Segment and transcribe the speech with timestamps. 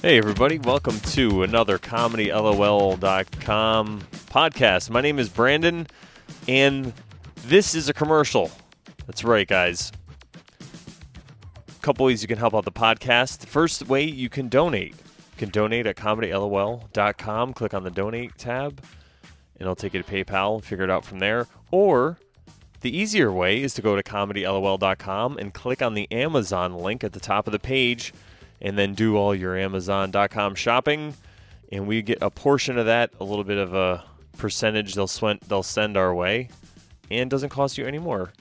[0.00, 4.00] Hey, everybody, welcome to another ComedyLOL.com
[4.30, 4.90] podcast.
[4.90, 5.88] My name is Brandon,
[6.46, 6.92] and
[7.46, 8.52] this is a commercial.
[9.08, 9.90] That's right, guys.
[10.60, 13.40] A couple ways you can help out the podcast.
[13.40, 14.94] The first way you can donate.
[14.94, 17.54] You can donate at ComedyLOL.com.
[17.54, 20.54] Click on the donate tab, and it'll take you to PayPal.
[20.54, 21.48] and Figure it out from there.
[21.72, 22.18] Or
[22.82, 27.14] the easier way is to go to ComedyLOL.com and click on the Amazon link at
[27.14, 28.14] the top of the page
[28.60, 31.14] and then do all your Amazon.com shopping.
[31.70, 34.04] And we get a portion of that, a little bit of a
[34.38, 36.48] percentage they'll, sw- they'll send our way,
[37.10, 38.32] and doesn't cost you any more.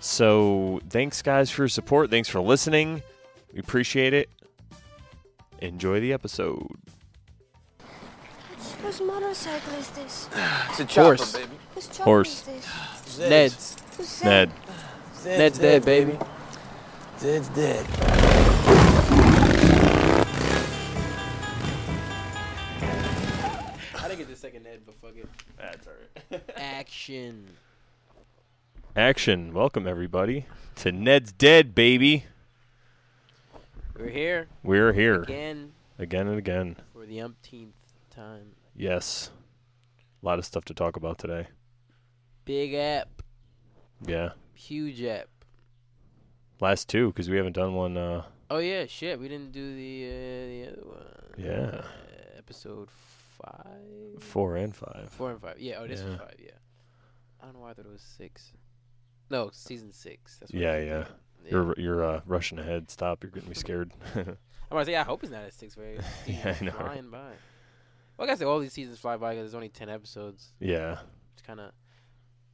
[0.00, 2.10] So thanks, guys, for your support.
[2.10, 3.02] Thanks for listening.
[3.52, 4.28] We appreciate it.
[5.60, 6.66] Enjoy the episode.
[8.82, 10.28] Whose motorcycle is this?
[10.70, 11.32] It's a chopper, Horse.
[11.32, 11.48] baby.
[11.74, 12.48] Whose chopper Horse.
[12.48, 13.30] is this?
[13.30, 13.76] Ned's.
[13.96, 14.50] Who's Ned.
[15.24, 16.18] Ned's dead, baby.
[17.18, 18.73] Zed's dead.
[24.54, 25.28] Second Ned, but fuck it.
[25.58, 25.92] That's all
[26.30, 26.42] right.
[26.56, 27.48] Action.
[28.94, 29.52] Action.
[29.52, 32.26] Welcome, everybody, to Ned's Dead, baby.
[33.98, 36.76] We're here We're here again again and again.
[36.92, 37.74] for the umpteenth
[38.10, 38.52] time.
[38.76, 39.30] Yes.
[40.22, 41.48] A lot of stuff to talk about today.
[42.44, 43.22] Big app.
[44.06, 44.30] Yeah.
[44.54, 45.28] Huge app.
[46.60, 47.96] Last two, because we haven't done one.
[47.96, 49.18] Uh, Oh yeah, shit.
[49.18, 51.44] We didn't do the uh, the other one.
[51.44, 51.80] Yeah.
[51.80, 52.88] Uh, episode
[53.42, 54.22] five.
[54.22, 55.08] four and five.
[55.10, 55.58] Four and five.
[55.58, 55.78] Yeah.
[55.80, 56.08] Oh, this Yeah.
[56.10, 56.34] was five.
[56.38, 56.50] Yeah.
[57.40, 58.52] I don't know why I thought it was six.
[59.30, 60.38] No, season six.
[60.38, 61.04] That's what Yeah, yeah.
[61.04, 61.14] thinking.
[61.44, 61.50] Yeah.
[61.50, 62.90] You're you're uh, rushing ahead.
[62.90, 63.22] Stop.
[63.22, 63.92] You're getting me scared.
[64.14, 64.36] I'm
[64.70, 65.74] gonna say I hope it's not at six.
[65.74, 67.32] Very Yeah, I know, flying by.
[68.16, 70.52] Well, I guess all these seasons fly by because there's only ten episodes.
[70.60, 70.98] yeah.
[71.34, 71.72] It's kind of,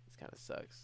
[0.07, 0.77] it's kind of sucks.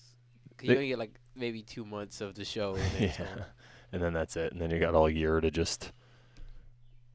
[0.56, 2.74] 'Cause They- you only get like maybe two months of the show.
[2.76, 3.44] And Yeah.
[3.92, 4.52] And then that's it.
[4.52, 5.92] And then you got all year to just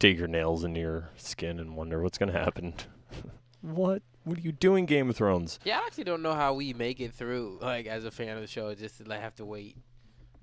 [0.02, 2.74] dig your nails into your skin and wonder what's gonna happen.
[3.62, 4.02] what?
[4.24, 5.60] What are you doing, Game of Thrones?
[5.64, 7.60] Yeah, I actually don't know how we make it through.
[7.62, 9.78] Like as a fan of the show, just to, like have to wait.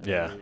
[0.03, 0.35] Yeah.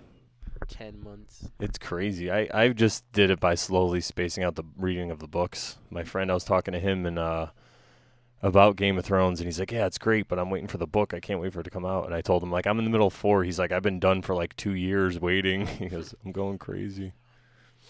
[0.69, 1.49] Ten months.
[1.59, 2.31] It's crazy.
[2.31, 5.79] I, I just did it by slowly spacing out the reading of the books.
[5.91, 7.49] My friend, I was talking to him and uh,
[8.43, 10.87] about Game of Thrones, and he's like, "Yeah, it's great, but I'm waiting for the
[10.87, 11.15] book.
[11.15, 12.85] I can't wait for it to come out." And I told him, like, I'm in
[12.85, 13.45] the middle of four.
[13.45, 17.13] He's like, "I've been done for like two years waiting." he goes, "I'm going crazy."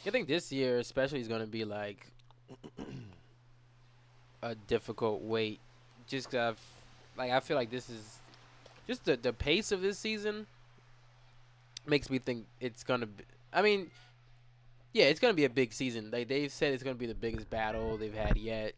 [0.07, 2.07] I think this year especially is gonna be like
[4.43, 5.61] a difficult wait.
[6.07, 6.61] Just 'cause I've,
[7.17, 8.21] like I feel like this is
[8.87, 10.47] just the the pace of this season
[11.87, 13.07] makes me think it's gonna.
[13.07, 13.91] be I mean,
[14.93, 16.11] yeah, it's gonna be a big season.
[16.11, 18.75] Like they've said, it's gonna be the biggest battle they've had yet.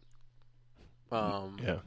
[1.10, 1.78] Um, Yeah,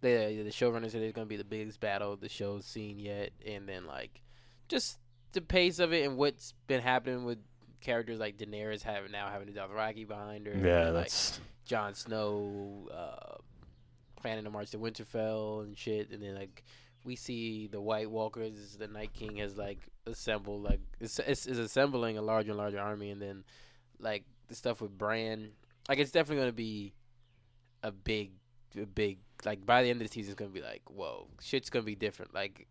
[0.00, 3.68] the the showrunner said it's gonna be the biggest battle the show's seen yet, and
[3.68, 4.20] then like
[4.68, 4.98] just
[5.32, 7.38] the pace of it and what's been happening with
[7.80, 11.94] characters like Daenerys having now having the Dothraki behind her, and yeah, like that's Jon
[11.94, 13.36] Snow uh,
[14.20, 16.64] planning to march to Winterfell and shit, and then like
[17.04, 21.58] we see the White Walkers, the Night King has like assembled like is is is
[21.58, 23.44] assembling a larger and larger army, and then
[23.98, 25.50] like the stuff with Bran,
[25.88, 26.94] like it's definitely gonna be
[27.82, 28.32] a big,
[28.80, 31.70] a big like by the end of the season, it's gonna be like whoa, shit's
[31.70, 32.34] gonna be different.
[32.34, 32.66] Like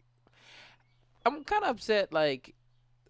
[1.25, 2.53] I'm kind of upset, like.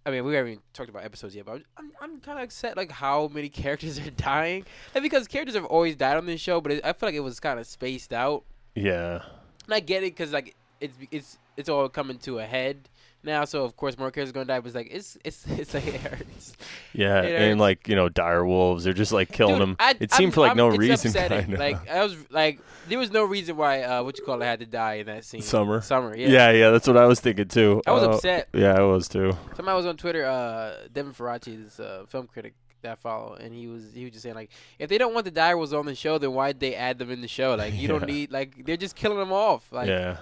[0.06, 2.78] I mean, we haven't even talked about episodes yet, but I'm I'm kind of upset
[2.78, 6.62] like how many characters are dying, and because characters have always died on this show,
[6.62, 8.44] but it, I feel like it was kind of spaced out.
[8.76, 9.22] yeah,
[9.66, 12.90] And I get it because like it's it's it's all coming to a head
[13.26, 14.60] now, so of course more characters are gonna die.
[14.60, 16.54] But it's like it's it's it's like it hurts.
[16.94, 18.84] yeah, It and like you know, dire wolves.
[18.84, 19.76] They're just like killing Dude, them.
[19.80, 21.14] I- it seemed I'm- for like I'm- no reason.
[21.58, 24.60] Like I was like there was no reason why uh what you call it had
[24.60, 25.42] to die in that scene.
[25.42, 25.82] Summer.
[25.82, 26.16] Summer.
[26.16, 26.28] Yeah.
[26.28, 26.52] yeah.
[26.52, 27.82] yeah, that's what I was thinking too.
[27.88, 28.48] I was Oh, upset.
[28.54, 29.36] Yeah, I was too.
[29.56, 33.66] Somebody was on Twitter, uh, Devin Faraci, this uh, film critic that follow, and he
[33.66, 35.96] was he was just saying like, if they don't want the dire wolves on the
[35.96, 37.56] show, then why'd they add them in the show?
[37.56, 39.68] Like you don't need like they're just killing them off.
[39.72, 40.18] Like yeah,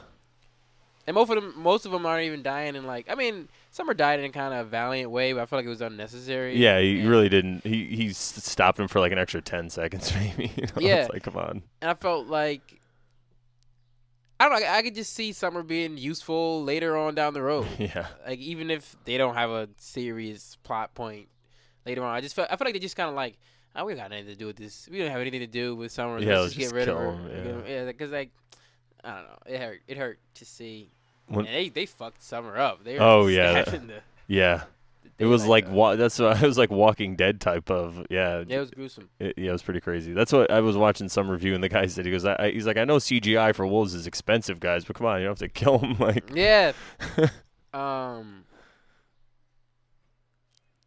[1.08, 3.90] and most of them most of them aren't even dying in like I mean some
[3.90, 6.56] are dying in kind of a valiant way, but I feel like it was unnecessary.
[6.58, 6.80] yeah.
[6.80, 7.66] He and, really didn't.
[7.66, 10.52] He he stopped him for like an extra ten seconds, maybe.
[10.56, 10.74] You know?
[10.80, 10.96] Yeah.
[11.02, 11.64] it's like come on.
[11.82, 12.80] and I felt like.
[14.40, 14.68] I don't know.
[14.68, 17.68] I could just see Summer being useful later on down the road.
[17.80, 21.30] Yeah, like even if they don't have a serious plot point
[21.86, 23.38] later on, I just felt I feel like they just kind of like,
[23.76, 24.88] oh, we got nothing to do with this.
[24.92, 26.20] We don't have anything to do with Summer.
[26.20, 27.12] Yeah, let's let's just get rid of her.
[27.12, 28.32] him, yeah, because like
[29.04, 29.82] I don't know, it hurt.
[29.88, 30.92] It hurt to see.
[31.28, 32.84] When- they they fucked Summer up.
[32.84, 34.64] They were Oh, yeah, the yeah.
[35.20, 38.44] It was like wa- that's what it was like Walking Dead type of yeah.
[38.48, 39.10] yeah, it was gruesome.
[39.20, 40.12] It, yeah, it was pretty crazy.
[40.12, 42.52] That's what I was watching some review, and the guy said he goes, I, I,
[42.52, 45.40] he's like, I know CGI for wolves is expensive, guys, but come on, you don't
[45.40, 45.98] have to kill them.
[46.00, 46.74] Like, Yeah.
[47.74, 48.44] um.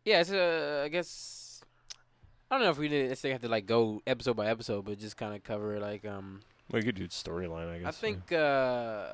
[0.04, 1.62] Yeah, it's uh, I guess
[2.50, 4.98] I don't know if we didn't necessarily have to like go episode by episode, but
[4.98, 6.40] just kind of cover like um.
[6.70, 7.88] We could do storyline, I guess.
[7.88, 9.06] I think uh,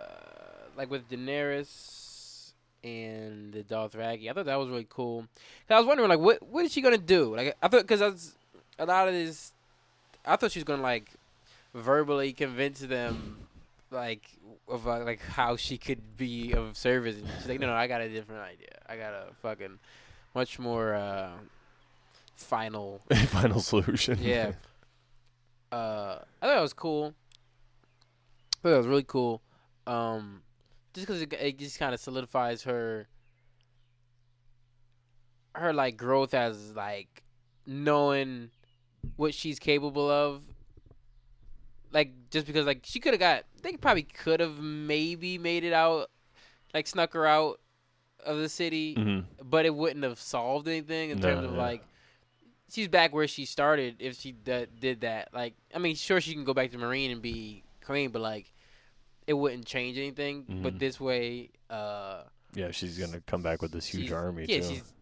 [0.77, 2.53] like with Daenerys
[2.83, 5.27] and the Dothraki, I thought that was really cool.
[5.69, 7.35] I was wondering like what what is she gonna do?
[7.37, 8.35] Like I thought because
[8.79, 9.53] a lot of this,
[10.25, 11.11] I thought she was gonna like
[11.75, 13.39] verbally convince them
[13.91, 14.23] like
[14.69, 17.17] of uh, like how she could be of service.
[17.17, 18.79] And she's like, no, no, I got a different idea.
[18.89, 19.79] I got a fucking
[20.35, 21.31] much more uh,
[22.37, 24.19] final final solution.
[24.21, 24.53] yeah.
[25.71, 27.15] Uh, I thought it was cool.
[28.63, 29.43] Thought it was really cool.
[29.87, 30.43] Um,
[30.95, 33.09] just because it, it just kind of solidifies her,
[35.55, 37.23] her like growth as like
[37.67, 38.51] knowing
[39.17, 40.43] what she's capable of.
[41.93, 45.73] Like just because like she could have got, they probably could have maybe made it
[45.73, 46.11] out,
[46.75, 47.61] like snuck her out
[48.25, 51.59] of the city, hmm but it wouldn't have solved anything in No, terms of yeah.
[51.59, 51.83] like
[52.73, 56.35] she's back where she started if she d- did that like i mean sure she
[56.35, 58.53] can go back to Meereen and be queen but like
[59.27, 60.79] it wouldn't change anything but Mhm.
[60.79, 62.23] this way uh
[62.55, 64.69] Yeah, she's gonna come back with this huge army yeah too.
[64.69, 64.93] she's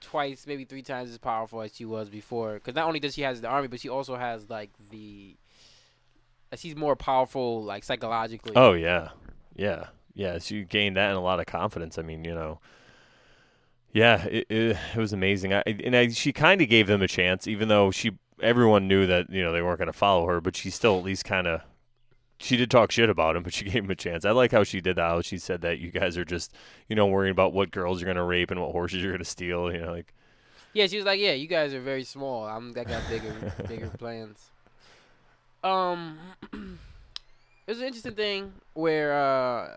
[0.00, 3.22] twice maybe three times as powerful as she was before because not only does she
[3.22, 5.36] has the army but she also has like the
[6.52, 9.10] uh, she's more powerful like psychologically Oh yeah,
[9.54, 10.38] yeah, yeah.
[10.38, 11.96] She gained that and a lot of confidence.
[11.98, 12.58] I mean, you know,
[13.92, 15.52] yeah, it it, it was amazing.
[15.52, 19.06] I, and I, she kind of gave them a chance, even though she everyone knew
[19.06, 21.46] that you know they weren't going to follow her, but she still at least kind
[21.46, 21.60] of.
[22.42, 24.24] She did talk shit about him, but she gave him a chance.
[24.24, 25.08] I like how she did that.
[25.08, 26.54] How she said that you guys are just,
[26.88, 29.70] you know, worrying about what girls you're gonna rape and what horses you're gonna steal.
[29.72, 30.14] You know, like
[30.72, 32.46] Yeah, she was like, "Yeah, you guys are very small.
[32.46, 33.34] I'm I got bigger
[33.68, 34.48] bigger plans."
[35.62, 36.18] Um,
[36.52, 39.68] it was an interesting thing where uh,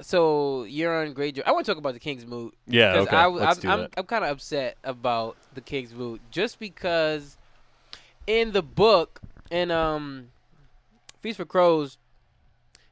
[0.00, 1.42] so Euron Greyjoy.
[1.44, 3.88] I want to talk about the King's Moot yeah, because okay, I, let's I'm I'm.
[3.98, 7.36] I'm kind of upset about the King's Moot just because
[8.26, 9.20] in the book
[9.50, 10.28] and um
[11.26, 11.98] Feast for Crows.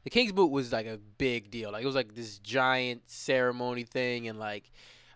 [0.03, 1.71] The King's Moot was like a big deal.
[1.71, 4.69] Like it was like this giant ceremony thing, and like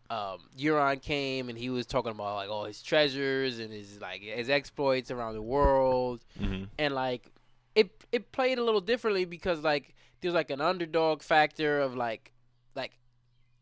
[0.10, 4.21] um, Euron came and he was talking about like all his treasures and his like
[4.21, 7.30] his exploits around the world, hmm and like
[7.75, 12.31] it it played a little differently because like there's like an underdog factor of like
[12.74, 12.98] like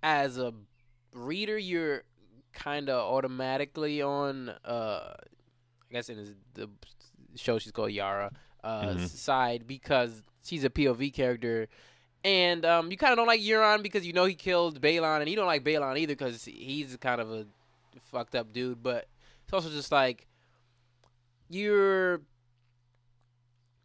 [0.04, 0.54] as a
[1.14, 2.04] reader you're
[2.54, 5.16] kind of automatically on uh
[5.90, 6.70] I guess in the
[7.36, 8.32] show she's called Yara
[8.68, 9.08] uh Mhm.
[9.08, 11.68] side because she's a POV character
[12.24, 15.30] and um, you kind of don't like Euron because you know he killed Balon, and
[15.30, 17.46] you don't like Balon either because he's kind of a
[18.12, 18.82] fucked up dude.
[18.84, 19.08] But
[19.46, 20.26] it's also just like
[21.50, 22.22] you're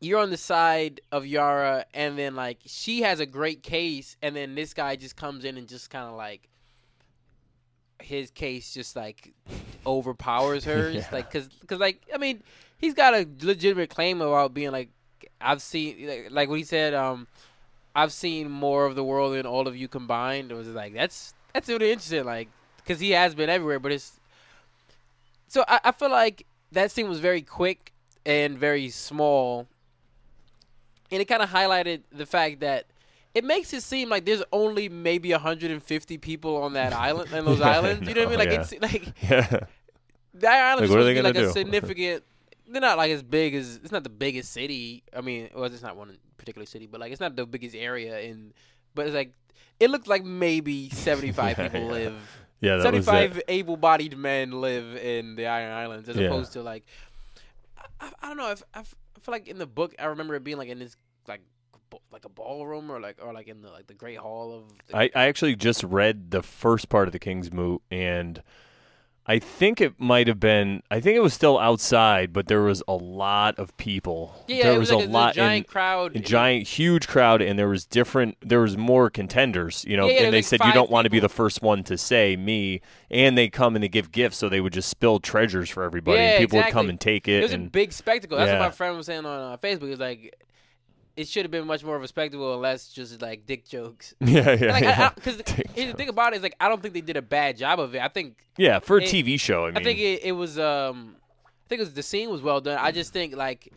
[0.01, 4.35] you're on the side of Yara, and then like she has a great case, and
[4.35, 6.49] then this guy just comes in and just kind of like
[8.03, 9.33] his case just like
[9.87, 11.07] overpowers hers, Yeah.
[11.13, 12.43] like because cause, like I mean
[12.83, 14.91] he's got a legitimate claim about being like
[15.41, 17.27] I've seen like, like what he said um
[17.95, 20.51] I've seen more of the world than all of you combined.
[20.51, 22.49] It was like that's that's really interesting, like
[22.79, 24.19] because he has been everywhere, but it's
[25.49, 27.93] so I, I feel like that scene was very quick
[28.25, 29.67] and very small,
[31.11, 32.87] and it kind of highlighted the fact that
[33.35, 37.61] it makes it seem like there's only maybe 150 people on that island, and those
[37.67, 38.09] Yeah, islands.
[38.09, 38.39] You know what I mean?
[38.39, 39.61] Like it's like Yeah,
[40.35, 42.25] that island Like, is what supposed to be like gonna a significant.
[42.73, 45.03] They're not like as big as it's not the biggest city.
[45.15, 48.19] I mean, well, it's not one particular city, but like it's not the biggest area
[48.21, 48.53] in.
[48.95, 49.33] But it's like
[49.81, 51.93] it looks like maybe seventy five Yeah, people yeah.
[51.93, 52.41] live.
[52.61, 52.83] yeah.
[52.83, 56.27] Seventy five able bodied men live in the Iron Islands, as Yeah.
[56.29, 56.85] opposed to like
[58.01, 58.51] I, I don't know.
[58.51, 58.83] If I, I
[59.21, 60.97] feel like in the book, I remember it being like in this
[61.29, 61.41] like
[62.11, 64.65] like a ballroom or like or like in the like the Great Hall of.
[64.89, 68.43] The, I, I actually just read the first part of the King's Moot, and
[69.25, 70.83] I think it might have been.
[70.91, 74.45] I think it was still outside, but there was a lot of people.
[74.49, 77.41] yeah, there was, was, like a a, lot giant in, crowd, a giant, huge crowd,
[77.41, 78.37] and there was different.
[78.41, 80.07] There was more contenders, you know.
[80.07, 81.97] Yeah, yeah, and they like said you don't want to be the first one to
[81.97, 82.81] say me.
[83.11, 86.19] And they come and they give gifts, so they would just spill treasures for everybody.
[86.19, 87.43] Yeah, and people would come and take It it.
[87.45, 88.39] was a big spectacle.
[88.39, 89.85] That's what my friend was saying on uh, Facebook.
[89.85, 90.37] It was like
[91.17, 94.15] it should have been much more of a spectacle and less just like dick jokes.
[94.21, 95.11] yeah, yeah, Like, yeah.
[95.15, 97.81] Because the thing about it is like I don't think they did a bad job
[97.81, 98.01] of it.
[98.01, 99.65] I think yeah, for a it- TV show.
[99.65, 102.43] I mean, I think it, it was um I think it was the scene was
[102.43, 102.79] well done.
[102.81, 103.73] I just think like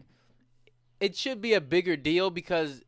[0.99, 2.81] it should be a bigger deal because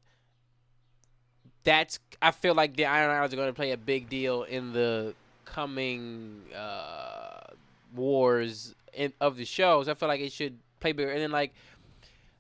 [1.64, 4.72] that's I feel like the Iron Islands are going to play a big deal in
[4.74, 5.14] the
[5.46, 7.42] coming uh
[7.96, 9.88] wars in, of the shows.
[9.90, 11.54] I feel like it should play bigger and then like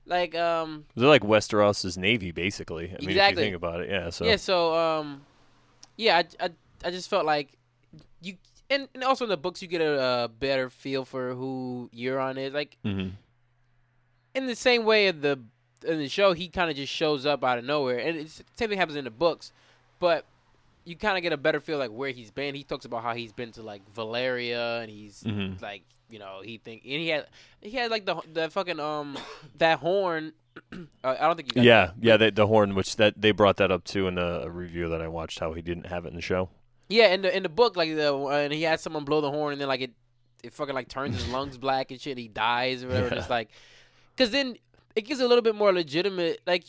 [0.07, 2.85] like um they're like Westeros's navy, basically.
[2.85, 3.43] I mean, if you Exactly.
[3.43, 4.09] think about it, yeah.
[4.09, 5.21] So yeah so um
[5.97, 6.49] yeah I, I,
[6.85, 7.53] I just felt like
[8.21, 8.35] you
[8.69, 12.37] and, and also in the books you get a, uh better feel for who Euron
[12.37, 12.53] is.
[12.53, 13.09] Like hmm
[14.33, 15.39] in the same way of the
[15.85, 18.69] in the show, he kind of just shows up out of nowhere, and it's, same
[18.69, 19.51] thing happens in the books,
[19.99, 20.25] but
[20.87, 22.55] you kind of get a better feel like where he's been.
[22.55, 25.61] He talks about how he's been to like Valyria, and he's Mhm.
[25.61, 27.27] like you know he think and he had
[27.61, 29.17] he had like the the fucking um
[29.57, 30.33] that horn.
[30.73, 31.95] uh, I don't think you got Yeah, that.
[32.01, 32.17] yeah.
[32.17, 35.01] The, the horn, which that they brought that up too in a, a review that
[35.01, 36.49] I watched, how he didn't have it in the show.
[36.89, 39.51] Yeah, in the in the book, like the and he had someone blow the horn,
[39.53, 39.91] and then like it,
[40.43, 42.11] it fucking like turns his lungs black and shit.
[42.11, 43.07] And he dies or whatever.
[43.09, 43.49] And it's like,
[44.15, 44.55] because then
[44.95, 46.39] it gives a little bit more legitimate.
[46.47, 46.63] Like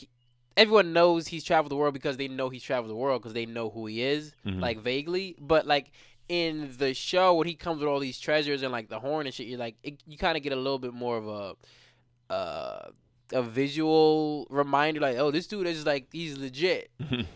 [0.59, 3.45] everyone knows he's traveled the world because they know he's traveled the world because they
[3.45, 4.59] know who he is, Mhm.
[4.61, 5.35] like vaguely.
[5.39, 5.91] But like
[6.27, 9.33] in the show, when he comes with all these treasures and like the horn and
[9.33, 12.89] shit, you're like, it, you kind of get a little bit more of a, uh,
[13.31, 16.91] a visual reminder, like, oh, this dude is like he's legit.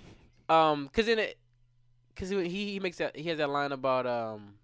[0.49, 1.37] Um, cause in it,
[2.17, 4.55] cause he he makes that he has that line about um,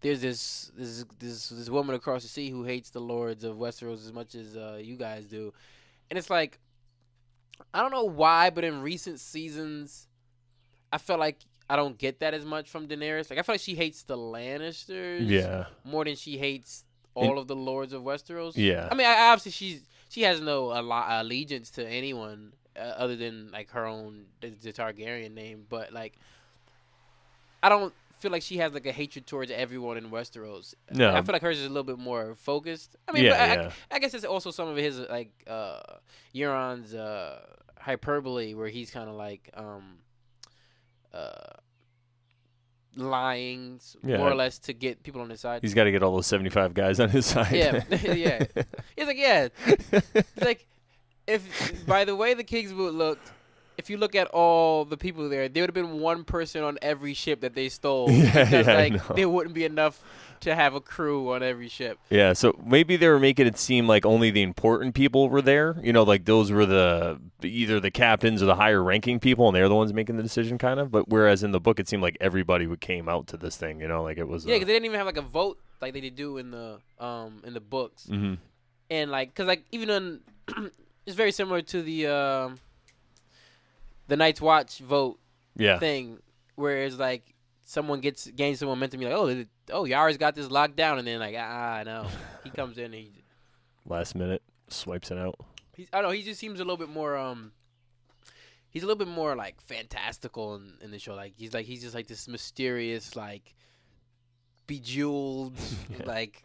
[0.00, 4.06] there's this this this this woman across the sea who hates the lords of Westeros
[4.06, 5.52] as much as uh you guys do,
[6.10, 6.60] and it's like,
[7.72, 10.08] I don't know why, but in recent seasons,
[10.92, 11.38] I felt like
[11.68, 13.30] I don't get that as much from Daenerys.
[13.30, 17.46] Like I feel like she hates the Lannisters, yeah, more than she hates all of
[17.46, 18.52] the lords of Westeros.
[18.56, 18.88] yeah.
[18.90, 23.70] I mean, I, obviously she's she has no allegiance to anyone uh, other than like
[23.70, 26.14] her own the, the Targaryen name, but like
[27.62, 30.74] I don't feel like she has like a hatred towards everyone in Westeros.
[30.92, 31.12] No.
[31.14, 32.96] I feel like hers is a little bit more focused.
[33.08, 33.70] I mean, Yeah, but I, yeah.
[33.90, 35.80] I, I guess it's also some of his like uh
[36.34, 37.40] Euron's uh
[37.78, 39.98] hyperbole where he's kind of like um
[41.12, 41.54] uh
[42.96, 44.18] lying Yeah.
[44.18, 45.62] more or less to get people on his side.
[45.62, 47.52] He's got to get all those seventy-five guys on his side.
[47.52, 47.84] Yeah,
[48.14, 48.44] yeah.
[48.96, 49.48] He's like, yeah.
[49.66, 50.66] It's like,
[51.26, 53.32] if by the way the king's Kingswood looked,
[53.80, 56.78] if you look at all the people there, there would have been one person on
[56.82, 58.08] every ship that they stole.
[58.20, 59.14] Yeah, because yeah, like know.
[59.16, 60.00] there wouldn't be enough
[60.40, 61.98] to have a crew on every ship.
[62.10, 65.76] Yeah, so maybe they were making it seem like only the important people were there.
[65.82, 69.56] You know, like those were the either the captains or the higher ranking people, and
[69.56, 70.90] they're the ones making the decision, kind of.
[70.90, 73.80] But whereas in the book, it seemed like everybody would came out to this thing.
[73.80, 74.44] You know, like it was.
[74.44, 76.78] Yeah, because they didn't even have like a vote like they did do in the
[76.98, 78.34] um in the books, hmm
[78.90, 80.20] and like because like even in
[81.06, 82.58] it's very similar to the um
[84.10, 85.18] the Night's Watch vote
[85.56, 86.18] Yeah, thing
[86.56, 87.32] where it's like
[87.64, 89.00] someone gets gains some momentum.
[89.00, 92.06] You're like, oh, oh, Yara's got this locked down, and then like, ah, no,
[92.44, 92.86] he comes in.
[92.86, 93.12] And he,
[93.86, 95.36] last minute swipes it out.
[95.76, 96.14] he's, I don't know.
[96.14, 97.16] He just seems a little bit more.
[97.16, 97.52] Um,
[98.68, 101.14] he's a little bit more like fantastical in, in the show.
[101.14, 103.54] Like he's like he's just like this mysterious, like
[104.66, 105.54] bejeweled,
[105.98, 106.04] Yeah.
[106.06, 106.42] like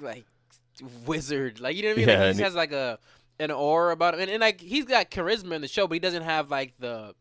[0.00, 0.24] like
[1.06, 1.60] wizard.
[1.60, 2.08] Like you know what I mean?
[2.08, 2.98] Yeah, like, he has like a
[3.38, 6.00] an aura about him, and, and like he's got charisma in the show, but he
[6.00, 7.14] doesn't have like the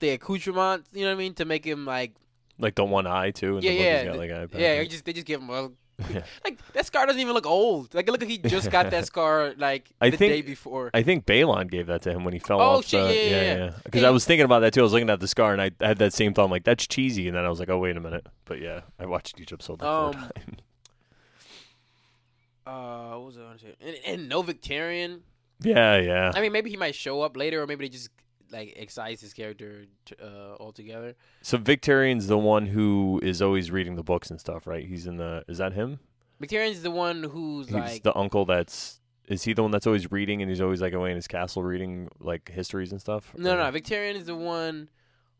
[0.00, 0.88] the accoutrements.
[0.92, 1.34] You know what I mean?
[1.34, 2.14] To make him like
[2.58, 3.58] Like the one eye too.
[3.62, 4.54] Yeah, yeah, He's got like.
[4.60, 5.70] Yeah, he just they just give him a
[6.12, 6.24] Yeah.
[6.44, 7.94] like that scar doesn't even look old.
[7.94, 10.90] Like look like he just got that scar like I the think- day before.
[10.92, 12.84] I think Balon gave that to him when he fell Oh, off.
[12.86, 13.70] shit, the, yeah, yeah, yeah.
[13.82, 14.80] Because Yeah, I was thinking about that too.
[14.80, 16.44] I was looking at the scar, and I had that same thought.
[16.44, 17.28] I'm like, that's cheesy.
[17.28, 18.26] And then I was like, oh wait a minute.
[18.44, 20.58] But yeah, I watched each episode like Um, four times.
[22.66, 23.74] Uh, what was I going to say?
[23.80, 25.20] And, and no Victarion.
[25.60, 26.32] Yeah, yeah.
[26.34, 28.10] I mean, maybe he might show up later, or maybe they just
[28.50, 31.14] like excise his character t- uh, altogether.
[31.42, 34.84] So Victarion's the one who is always reading the books and stuff, right?
[34.86, 35.44] He's in the.
[35.48, 35.98] Is that him?
[36.40, 39.00] Victarion's the one who's He's like the uncle that's.
[39.28, 41.62] Is he the one that's always reading and he's always like away in his castle
[41.64, 43.32] reading like histories and stuff?
[43.36, 43.72] no, Or- no.
[43.76, 44.88] Victarion is the one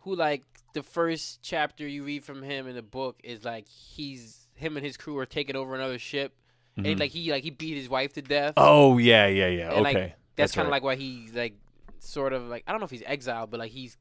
[0.00, 0.42] who like
[0.73, 4.85] the first chapter you read from him in the book is like he's him and
[4.85, 6.35] his crew are taking over another ship,
[6.78, 6.90] Mhm.
[6.90, 8.54] and like he like he beat his wife to death.
[8.56, 9.73] Oh yeah, yeah, yeah.
[9.73, 10.76] And, like, okay, that's, kind of right.
[10.76, 11.54] like why he's like
[12.00, 13.97] sort of like I don't know if he's exiled, but like he's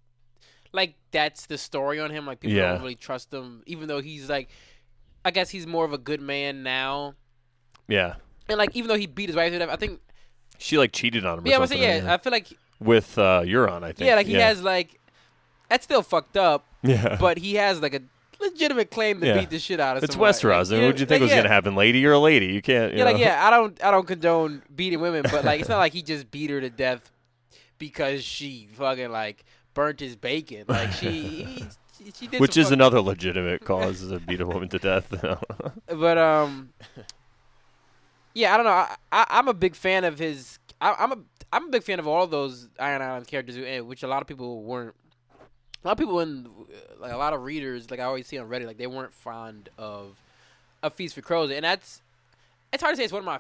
[0.74, 2.26] like that's the story on him.
[2.26, 2.74] Like people Yeah.
[2.74, 4.50] don't really trust him, even though he's like
[5.24, 7.16] I guess he's more of a good man now.
[7.88, 8.16] yeah.
[8.50, 10.00] And like even though he beat his wife to death, I think
[10.58, 11.46] She like cheated on him.
[11.46, 12.48] Or yeah, I was saying yeah, I feel like
[12.80, 14.08] with uh, Euron, I think.
[14.08, 15.00] yeah, like he has like
[15.70, 18.02] that's still fucked up, Yeah, but he has like a
[18.52, 19.40] legitimate claim to Yeah.
[19.40, 20.34] beat the shit out of it's somebody.
[20.34, 20.72] Westeros.
[20.72, 21.38] Like, what'd you think like, was yeah.
[21.38, 22.00] gonna happen, lady?
[22.00, 22.48] You're a lady.
[22.48, 22.94] You can't.
[22.94, 23.22] You Yeah, like know?
[23.22, 26.30] yeah, I don't I don't condone beating women, but like it's not like he just
[26.32, 27.12] beat her to death
[27.78, 30.66] because she fucking like burnt his bacon.
[30.68, 31.64] Like she he-
[31.98, 34.68] she, she did Which some is fuck- another legitimate cause is to beat a woman
[34.70, 35.08] to death.
[35.88, 36.70] But um,
[38.34, 38.72] yeah, I don't know.
[38.72, 40.60] I, I I'm a big fan of his.
[40.82, 41.18] I, I'm a
[41.54, 44.28] I'm a big fan of all those Iron Island characters, eh, which a lot of
[44.28, 44.94] people weren't.
[45.86, 46.50] A lot of people in
[47.00, 49.70] like a lot of readers, like I always see on Reddit, like they weren't fond
[49.78, 50.18] of
[50.82, 52.02] a Feast for Crows, and that's
[52.74, 53.40] it's hard to say it's one of my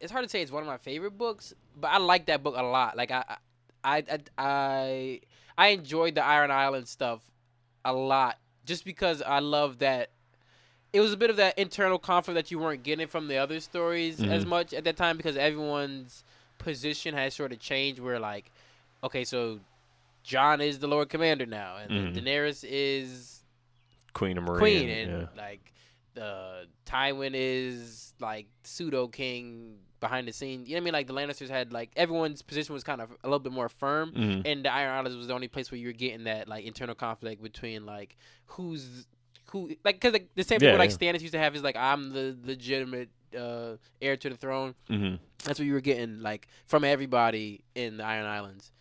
[0.00, 2.54] it's hard to say it's one of my favorite books, but I like that book
[2.56, 2.96] a lot.
[2.96, 3.36] Like I
[3.84, 5.20] I I I,
[5.58, 7.20] I enjoyed the Iron Island stuff
[7.84, 10.08] a lot just because I love that
[10.94, 13.60] it was a bit of that internal conflict that you weren't getting from the other
[13.60, 14.48] stories as Mhm.
[14.48, 16.24] much at that time because everyone's
[16.56, 18.00] position has sort of changed.
[18.00, 18.50] Where like,
[19.04, 19.60] okay, so
[20.22, 22.16] Jon is the Lord Commander now, and Mhm.
[22.16, 23.44] Daenerys is
[24.12, 24.58] Queen of Meereen.
[24.58, 25.26] Queen, and yeah.
[25.36, 25.72] like
[26.14, 30.68] the Tywin is like pseudo king behind the scenes.
[30.68, 30.92] You know what I mean?
[30.92, 34.12] Like the Lannisters had like everyone's position was kind of a little bit more firm,
[34.12, 34.42] Mhm.
[34.44, 36.94] and the Iron Islands was the only place where you were getting that like internal
[36.94, 39.06] conflict between like who's
[39.46, 40.90] who like because like, the same thing Yeah, with like.
[40.90, 44.74] Stannis used to have is like I'm the legitimate uh, heir to the throne.
[44.90, 45.18] Mhm.
[45.44, 48.71] That's what you were getting like from everybody in the Iron Islands,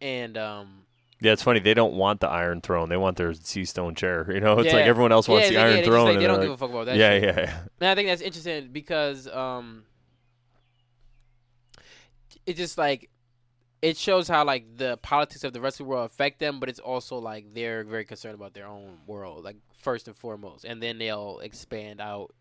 [0.00, 0.82] and um.
[1.20, 1.58] Yeah, it's funny.
[1.58, 2.88] They don't want the Iron Throne.
[2.88, 4.30] They want their sea stone chair.
[4.32, 4.74] You know, it's Yeah.
[4.76, 6.04] like everyone else wants yeah, the Iron yeah, they just, Throne.
[6.06, 6.96] like, they don't they're give a fuck about that.
[6.96, 7.22] yeah, shit.
[7.24, 7.60] yeah, yeah.
[7.80, 9.82] And I think that's interesting because um,
[12.46, 13.10] it's just like
[13.82, 16.68] it shows how like the politics of the rest of the world affect them, but
[16.68, 20.82] it's also like they're very concerned about their own world, like first and foremost, and
[20.82, 22.32] then they'll expand out.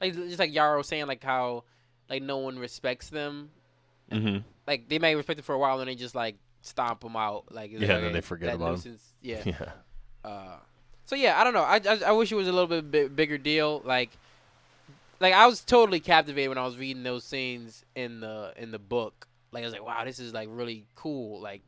[0.00, 1.64] Like just like Yara saying, like how
[2.08, 3.50] like no one respects them.
[4.10, 7.16] hmm Like they may respect them for a while, and they just like stomp them
[7.16, 7.52] out.
[7.52, 9.42] Like Yeah, like, and then they forget about nuisance- Yeah.
[9.46, 9.72] Yeah.
[10.24, 10.56] Uh,
[11.06, 11.62] so yeah, I don't know.
[11.62, 13.82] I, I I wish it was a little bit bi- bigger deal.
[13.84, 14.10] Like,
[15.18, 18.78] like I was totally captivated when I was reading those scenes in the in the
[18.78, 19.26] book.
[19.52, 21.40] Like I was like, wow, this is like really cool.
[21.40, 21.62] Like,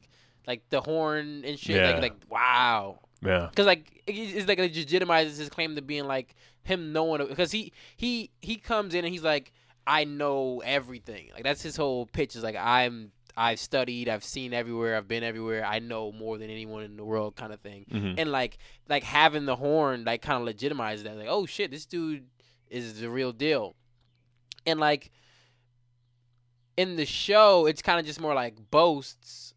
[0.47, 1.77] like the horn and shit.
[1.77, 1.91] Yeah.
[1.93, 3.01] Like, like wow.
[3.25, 3.49] Yeah.
[3.51, 6.35] Because like it- it's like it legitimizes his claim to being like
[6.65, 9.53] him knowing because he he he comes in and he's like
[9.87, 11.31] I know everything.
[11.35, 15.23] Like that's his whole pitch is like I'm I've studied, I've seen everywhere, I've been
[15.25, 17.87] everywhere, I know more than anyone in the world kind of thing.
[17.91, 18.59] hmm And like
[18.89, 22.25] like having the horn like kind of legitimizes that like oh shit this dude
[22.71, 23.75] is the real deal.
[24.67, 25.11] And like
[26.77, 29.55] in the show it's kind of just more like boasts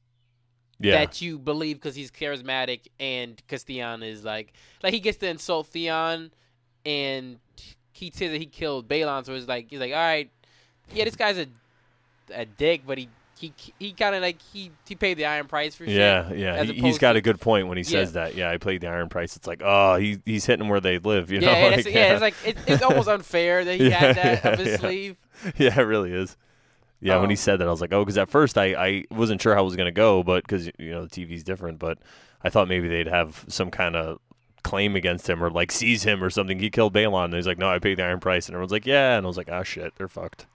[0.79, 0.91] Yeah.
[1.05, 4.53] that you believe because he's charismatic and because Theon is like
[4.83, 6.31] like he gets to insult Theon
[6.85, 7.39] and
[7.91, 10.29] he says that he killed Balon, so it's like he's like, all right,
[10.93, 11.47] yeah, this guy's a
[12.33, 13.07] a dick, but he
[13.37, 15.95] he he kind of like he he paid the iron price for shit.
[15.95, 16.63] yeah, yeah.
[16.63, 18.23] He, has got a good point when he says Yeah.
[18.25, 18.35] that.
[18.35, 19.35] Yeah, I played the Iron Price.
[19.35, 21.31] It's like, oh, he, he's hitting where they live.
[21.31, 23.97] You know, yeah, like, it's, yeah, it's like it, it's almost unfair that he Yeah,
[23.99, 24.77] had that up his yeah.
[24.77, 25.17] sleeve.
[25.57, 26.37] yeah, it really is.
[27.01, 29.03] Yeah, when he Um, said that, I was like, oh, because at first I, I
[29.11, 31.77] wasn't sure how it was going to go, but because you know the TV's different,
[31.77, 31.99] but
[32.43, 34.19] I thought maybe they'd have some kind of
[34.63, 36.57] claim against him or like seize him or something.
[36.57, 38.85] He killed Balon, and he's like, no, I paid the Iron Price, and everyone's like,
[38.85, 40.47] yeah, and I was like, ah, shit, they're fucked.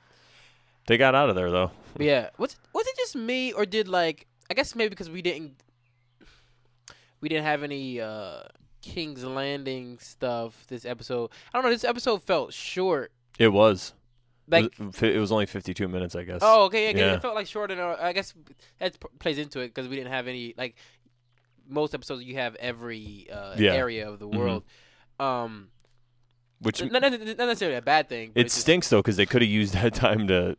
[0.90, 1.70] They got out of there though.
[2.00, 5.55] Yeah, was was it just me or did like I guess maybe because we didn't
[7.20, 8.42] we didn't have any uh
[8.83, 11.31] King's Landing stuff this episode.
[11.55, 11.70] I don't know.
[11.70, 13.12] This episode felt short.
[13.38, 13.92] It was.
[14.48, 16.40] Like it was, it was only 52 minutes, I guess.
[16.42, 16.90] Oh, okay.
[16.92, 17.14] Yeah, Yeah.
[17.14, 17.76] it felt like shorter.
[17.76, 18.35] Than, I guess
[18.81, 20.74] that p- plays into it because we didn't have any like
[21.68, 22.24] most episodes.
[22.24, 23.74] You have every uh, Yeah.
[23.74, 24.37] area of the Mhm.
[24.37, 24.64] world.
[25.20, 25.68] Um,
[26.59, 28.33] which not, not necessarily a bad thing.
[28.35, 30.57] it it's just- stinks though because they could have used that time to.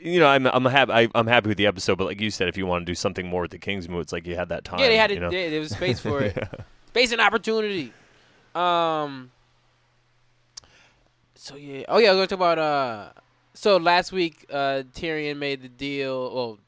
[0.00, 0.92] You know, I'm I'm happy.
[0.92, 2.94] I, I'm happy with the episode, but like you said, if you want to do
[2.94, 4.78] something more with the Kings Moot, it's like you had that time.
[4.80, 5.20] Yeah, they had you it.
[5.20, 5.30] know?
[5.30, 6.36] There, there was space for it.
[6.42, 6.48] Yeah.
[6.88, 7.92] Space and opportunity.
[8.54, 9.30] Um.
[11.34, 11.84] So yeah.
[11.88, 12.08] Oh yeah.
[12.08, 13.12] I was gonna talk about uh.
[13.54, 16.34] So last week, uh, Tyrion made the deal.
[16.34, 16.58] Well,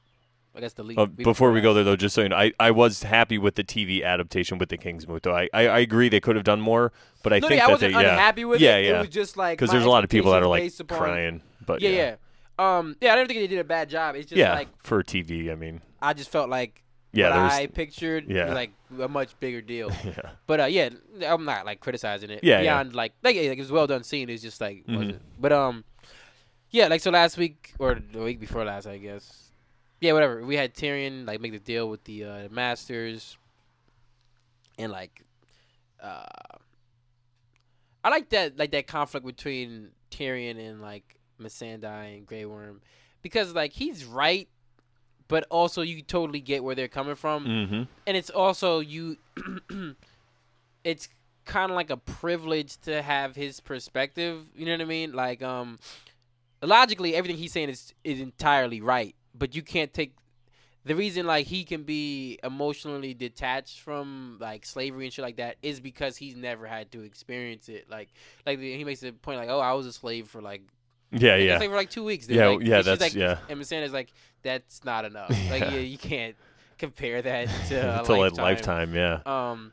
[0.57, 0.99] I guess the league.
[0.99, 3.55] Uh, before we go there, though, just so you know, I, I was happy with
[3.57, 5.05] the TV adaptation with the Kings.
[5.23, 7.65] Though I, I, I agree they could have done more, but I no, think yeah,
[7.65, 8.87] I that wasn't they yeah unhappy with yeah it.
[8.87, 11.43] yeah It was just like because there's a lot of people that are like crying,
[11.67, 12.17] but Yeah, yeah yeah.
[12.59, 14.15] Um, yeah, I don't think they did a bad job.
[14.15, 15.51] It's just yeah like for TV.
[15.51, 18.53] I mean I just felt like yeah what I pictured yeah.
[18.53, 19.91] like a much bigger deal.
[20.05, 20.91] yeah But uh, yeah,
[21.27, 22.41] I'm not like criticizing it.
[22.43, 22.63] Yeah, yeah.
[22.63, 24.29] Beyond like like, like it was well done scene.
[24.31, 24.97] It's just like Mhm.
[24.97, 25.23] wasn't.
[25.41, 25.85] But um,
[26.71, 29.51] yeah, like so last week or the week before last, I guess.
[30.01, 30.45] Yeah, whatever.
[30.45, 33.39] We had Tyrion like make the deal with the uh, Masters,
[34.77, 35.25] and like,
[36.03, 36.27] uh,
[38.03, 42.81] I like that like that conflict between Tyrion and like Missandei and Grey Worm,
[43.23, 44.49] because like he's right,
[45.29, 47.47] but also you totally get where they're coming from.
[47.47, 47.83] Mm-hmm.
[48.07, 49.17] and it's also you
[50.85, 51.09] it's
[51.45, 55.13] kind of like a privilege to have his perspective you know what i mean?
[55.13, 55.79] Like um
[56.63, 60.15] logically everything he's saying is is entirely right but you can't take
[60.87, 65.57] the reason like he can be emotionally detached from like slavery and shit like that
[65.63, 67.89] is because he's never had to experience it.
[67.91, 68.11] Like
[68.45, 70.63] like he makes a point like oh i was a slave for like
[71.13, 72.37] yeah yeah slave for like two weeks dude.
[72.37, 74.13] yeah like, yeah that's like, yeah and Missandei's like,
[74.43, 75.31] that's not enough.
[75.51, 75.71] Like, Yeah.
[75.75, 76.35] yeah, you can't
[76.79, 78.39] compare that to a to lifetime.
[78.39, 79.73] a lifetime yeah Um,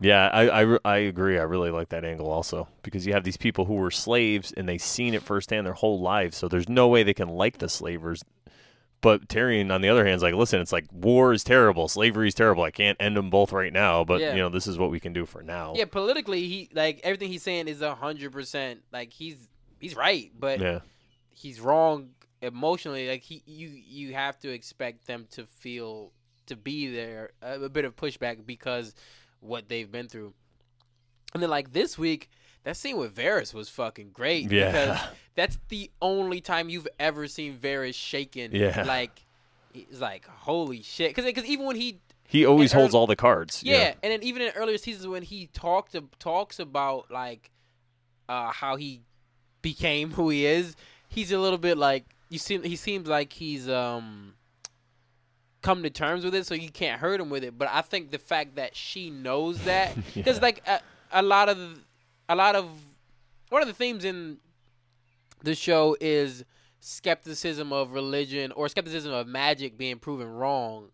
[0.00, 1.38] Yeah, I, I, I agree.
[1.38, 4.68] I really like that angle also because you have these people who were slaves and
[4.68, 6.36] they've seen it firsthand their whole lives.
[6.36, 8.22] So there's no way they can like the slavers,
[9.00, 12.28] But Tyrion, on the other hand, is like, listen, it's like war is terrible, slavery
[12.28, 12.64] is terrible.
[12.64, 14.32] I can't end them both right now, but Yeah.
[14.32, 15.72] you know, this is what we can do for now.
[15.76, 19.36] Yeah, politically, he like everything he's saying is a hundred percent like he's
[19.80, 20.80] he's right, but Yeah.
[21.30, 22.10] he's wrong
[22.42, 23.08] emotionally.
[23.08, 26.12] Like he, you you have to expect them to feel
[26.46, 28.94] to be there a, a bit of pushback because
[29.40, 30.32] what they've been through.
[31.34, 32.30] And then like this week,
[32.64, 34.70] that scene with Varys was fucking great Yeah.
[34.70, 35.00] because
[35.34, 38.52] that's the only time you've ever seen Varys shaken.
[38.54, 38.84] Yeah.
[38.86, 39.24] like
[39.74, 41.14] it's like holy shit.
[41.14, 43.62] Because cause even when he He always holds early- all the cards.
[43.62, 47.50] yeah, and then even in earlier seasons when he talked talks about like
[48.28, 49.02] uh, how he
[49.70, 50.76] became who he is,
[51.08, 54.34] he's a little bit like you seem he seems like he's um
[55.60, 57.58] come to terms with it, so you can't hurt him with it.
[57.58, 60.42] But I think the fact that she knows that because Yeah.
[60.42, 61.58] like a, a lot of
[62.28, 62.66] a lot of
[63.48, 64.36] one of the themes in
[65.42, 66.44] the show is
[66.78, 70.90] skepticism of religion or skepticism of magic being proven wrong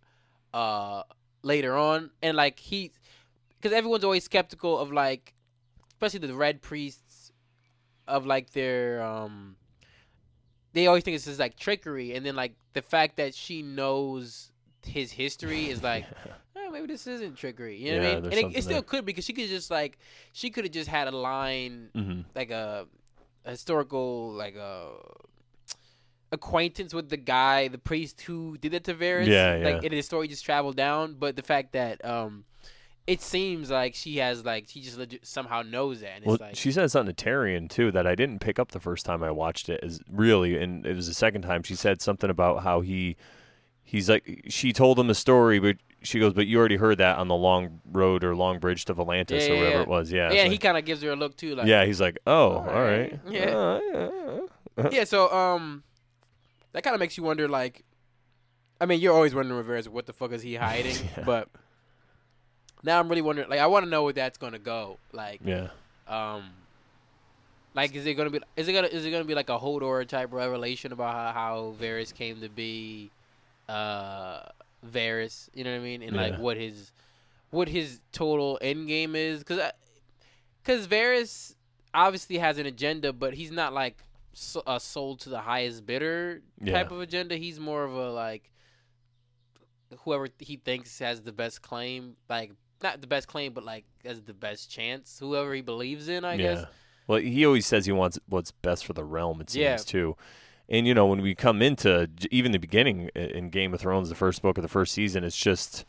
[0.55, 1.03] uh
[1.43, 2.91] later on and like he
[3.57, 5.35] because everyone's always skeptical of like
[5.93, 7.02] especially the red priests
[8.09, 9.57] of like their um
[10.73, 14.51] they always think it's just like trickery and then like the fact that she knows
[14.85, 16.05] his history is like
[16.57, 18.83] eh, maybe this isn't trickery you know what i mean and it, it still there.
[18.83, 19.99] could because she could just like
[20.33, 22.87] she could have just had a line hmm like a,
[23.45, 24.89] a historical like a
[26.33, 29.27] acquaintance with the guy, the priest who did it to Varys.
[29.29, 29.87] Yeah, Like yeah.
[29.87, 32.45] and his story just traveled down, but the fact that um,
[33.07, 36.41] it seems like she has like she just legit somehow knows that, and Well, it's
[36.41, 39.23] like she said something to Tyrion too that I didn't pick up the first time
[39.23, 39.81] I watched it.
[39.83, 43.17] Is really, and it was the second time she said something about how he,
[43.83, 47.19] he's like she told him the story, but she goes, but you already heard that
[47.19, 49.83] on the long road or long bridge to Volantis Yeah, or yeah, whatever yeah.
[49.83, 50.13] it was.
[50.13, 52.19] Yeah, yeah, and he kind of gives her a look too, like yeah, he's like,
[52.27, 53.57] oh, all Alright, yeah.
[53.57, 53.81] Uh,
[54.79, 54.89] yeah.
[54.93, 55.05] yeah.
[55.05, 55.83] So um,
[56.73, 57.85] that kind of makes you wonder, like,
[58.81, 60.97] I mean, you're always wondering with what the fuck is he hiding?
[61.17, 61.25] Yeah.
[61.25, 61.49] But
[62.83, 65.41] now I'm really wondering, like, I want to know where that's gonna go, like.
[65.45, 65.69] yeah.
[66.09, 66.51] Um,
[67.75, 68.41] like, is it gonna be?
[68.57, 68.89] Is it gonna?
[68.89, 72.49] Is it gonna be like a Hodor type revelation about how, how Varys came to
[72.51, 73.11] be,
[73.69, 74.41] uh,
[74.87, 75.49] Varys?
[75.55, 76.03] You know what I mean?
[76.03, 76.93] And like what his,
[77.51, 79.39] what his total end game is?
[79.39, 79.71] Because,
[80.63, 81.55] because Varys
[81.95, 83.97] obviously has an agenda, but he's not like
[84.35, 86.95] so, a sold to the highest bidder type Yeah.
[86.97, 87.37] of agenda.
[87.37, 88.51] He's more of a like
[90.05, 94.23] whoever he thinks has the best claim, like not the best claim, but like as
[94.23, 95.19] the best chance.
[95.19, 96.55] Whoever he believes in, I yeah.
[96.55, 96.67] guess.
[97.07, 99.41] Well, he always says he wants what's best for the realm.
[99.41, 99.77] It seems Yeah.
[99.77, 100.17] too.
[100.69, 104.15] And you know, when we come into even the beginning in Game of Thrones, the
[104.15, 105.85] first book of the first season, it's just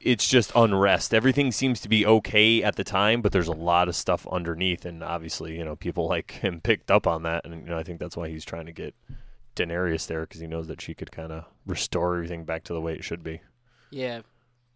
[0.00, 1.12] it's just unrest.
[1.12, 4.84] Everything seems to be okay at the time, but there's a lot of stuff underneath,
[4.84, 7.82] and obviously, you know, people like him picked up on that, and you know, I
[7.82, 8.94] think that's why he's trying to get
[9.56, 12.80] Daenerys there because he knows that she could kind of restore everything back to the
[12.80, 13.40] way it should be.
[13.90, 14.20] Yeah,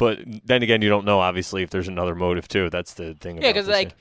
[0.03, 2.71] But then again, you don't know obviously if there's another motive too.
[2.71, 3.37] That's the thing.
[3.41, 3.95] yeah, because like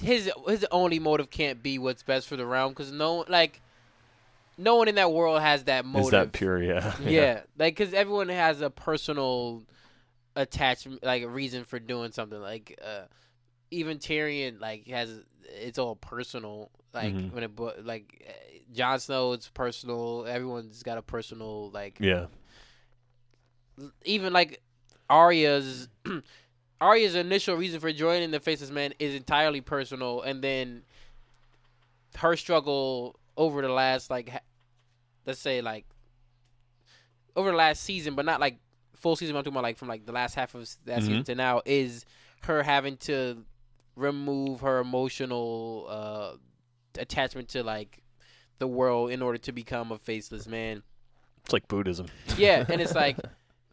[0.00, 3.60] his his only motive can't be what's best for the realm, because no like
[4.58, 6.06] no one in that world has that motive.
[6.06, 6.62] is that pure?
[6.62, 6.92] Yeah.
[7.06, 9.62] yeah, like because everyone has a personal
[10.36, 12.40] attachment, like a reason for doing something.
[12.40, 13.02] Like uh,
[13.70, 16.70] even Tyrion, like has it's all personal.
[16.92, 17.32] Like Mhm.
[17.32, 18.26] when it like
[18.74, 20.26] Jon Snow, it's personal.
[20.28, 21.98] Everyone's got a personal like.
[22.00, 22.26] Yeah.
[24.04, 24.60] Even like
[25.08, 25.88] Arya's
[26.80, 30.82] Arya's initial reason for joining the Faceless Man is entirely personal, and then
[32.16, 34.30] her struggle over the last like
[35.26, 35.86] let's say like
[37.34, 38.58] over the last season, but not like
[38.96, 39.34] full season.
[39.36, 41.06] I'm talking about like from like the last half of that Mhm.
[41.06, 42.04] season to now is
[42.44, 43.44] her having to
[43.96, 46.32] remove her emotional uh,
[46.98, 48.02] attachment to like
[48.58, 50.82] the world in order to become a faceless man.
[51.44, 52.06] It's like Buddhism.
[52.36, 53.16] Yeah, and it's like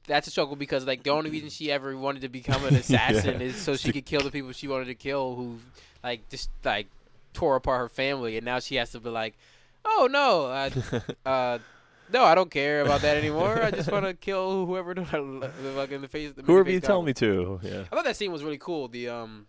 [0.09, 3.39] that's a struggle because like the only reason she ever wanted to become an assassin
[3.39, 3.47] Yeah.
[3.47, 5.59] is so she could kill the people she wanted to kill who
[6.03, 6.87] like just like
[7.33, 9.35] tore apart her family and now she has to be like,
[9.85, 10.69] "Oh no, uh,
[11.29, 11.59] uh
[12.11, 13.61] no, I don't care about that anymore.
[13.61, 17.03] I just want to kill whoever the, fuck in the face the Whoever you tell
[17.03, 17.59] me to.
[17.61, 17.83] Yeah.
[17.91, 18.87] I thought that scene was really cool.
[18.87, 19.45] The um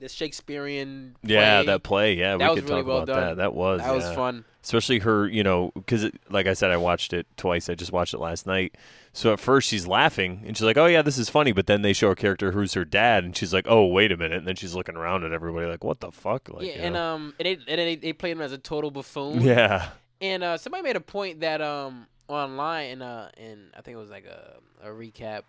[0.00, 2.14] the Shakespearean Yeah, that play.
[2.14, 3.28] Yeah, That we could really talk well about done.
[3.28, 3.36] that.
[3.36, 3.80] That was.
[3.80, 4.44] that was fun.
[4.62, 7.68] Especially her, you know, because like I said, I watched it twice.
[7.68, 8.74] I just watched it last night.
[9.12, 11.82] So at first she's laughing and she's like, "Oh yeah, this is funny," but then
[11.82, 14.48] they show a character who's her dad, and she's like, "Oh wait a minute," and
[14.48, 17.14] then she's looking around at everybody like, "What the fuck?" Like, yeah, and know?
[17.14, 19.40] um and, they, and they they played him as a total buffoon.
[19.42, 19.90] yeah,
[20.22, 24.00] And uh, somebody made a point that um online and uh and I think it
[24.00, 25.42] was like a a recap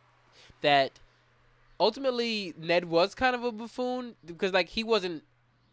[0.59, 0.91] that
[1.79, 5.23] ultimately Ned was kind of a buffoon because like he wasn't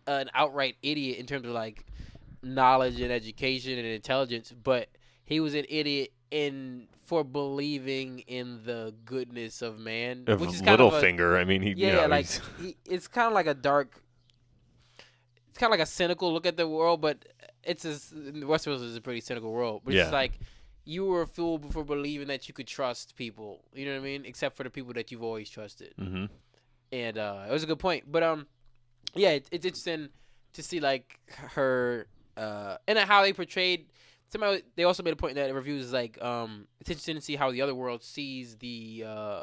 [0.07, 1.87] an outright idiot in terms of like
[2.43, 4.89] knowledge and education and intelligence, but
[5.25, 10.61] he was an idiot in for believing in the goodness of man, Of which is
[10.61, 11.39] kind of a, Littlefinger.
[11.39, 11.75] I mean, he.
[11.77, 12.27] yeah, you know, like
[12.61, 14.01] he, it's kind of like a dark.
[15.51, 17.25] It's kind of like a cynical look at the world, but
[17.63, 19.83] it's a, Westeros is a pretty cynical world.
[19.85, 20.05] But Yeah.
[20.05, 20.33] it's like
[20.85, 23.61] you were a fool for believing that you could trust people.
[23.75, 24.25] You know what I mean?
[24.25, 25.95] Except for the people that you've always trusted.
[26.01, 26.29] Mhm.
[26.91, 28.11] And uh, it was a good point.
[28.11, 28.47] But um,
[29.15, 30.09] yeah, it, it's interesting
[30.55, 31.19] to see like
[31.55, 33.87] her uh and how they portrayed.
[34.31, 37.21] Somebody they also made a point in that reviews is like um it's interesting to
[37.23, 39.43] see how the other world sees the uh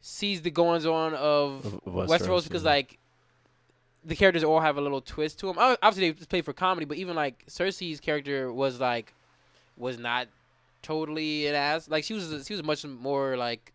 [0.00, 2.70] sees the goings on of Of- of Westeros, Westeros, because yeah.
[2.70, 2.98] like
[4.04, 5.56] the characters all have a little twist to them.
[5.58, 9.12] Obviously, they play for comedy, but even like Cersei's character was like
[9.80, 10.28] was not
[10.82, 11.88] totally an ass.
[11.88, 13.72] Like she was she was much more like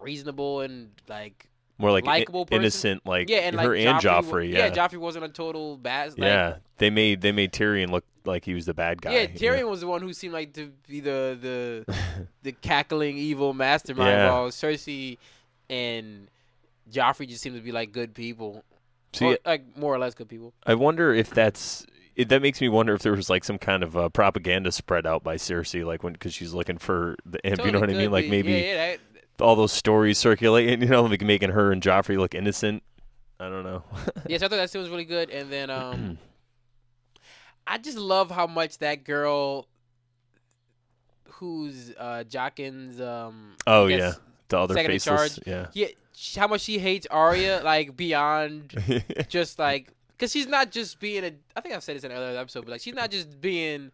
[0.00, 2.60] reasonable and like more like likable person.
[2.60, 4.52] innocent, like yeah, and like her and Joffrey, Joffrey.
[4.52, 6.10] Yeah, Joffrey wasn't a total bad.
[6.10, 6.56] Like, yeah.
[6.78, 9.12] They made they made Tyrion look like he was the bad guy.
[9.12, 9.68] Yeah, Tyrion know?
[9.68, 11.38] was the one who seemed like to be the
[11.86, 11.94] the
[12.42, 14.30] the cackling evil mastermind, Yeah.
[14.30, 15.18] while Cersei
[15.70, 16.28] and
[16.90, 18.64] Joffrey just seemed to be like good people,
[19.12, 20.52] See, Or, like more or less good people.
[20.66, 21.86] I wonder if that's
[22.18, 25.06] it, that makes me wonder if there was like some kind of uh, propaganda spread
[25.06, 27.60] out by Cersei, like when because she's looking for the imp.
[27.64, 28.10] you know what I mean?
[28.10, 28.30] Like be.
[28.30, 29.00] maybe yeah, yeah, that-
[29.40, 32.82] all those stories circulating, you know, like making her and Joffrey look innocent.
[33.38, 33.84] I don't know.
[34.26, 35.30] Yes, I thought that scene was really good.
[35.30, 36.18] And then um,
[37.68, 39.68] I just love how much that girl,
[41.28, 44.12] who's uh, Jaqen's um, oh I yeah,
[44.48, 45.04] the other faceless.
[45.36, 45.40] charge.
[45.46, 45.66] Yeah.
[45.72, 45.86] yeah,
[46.36, 48.74] how much she hates Arya, like beyond
[49.28, 51.32] just like because she's not just being a.
[51.56, 53.92] I think I've said this in another episode, but like she's not just being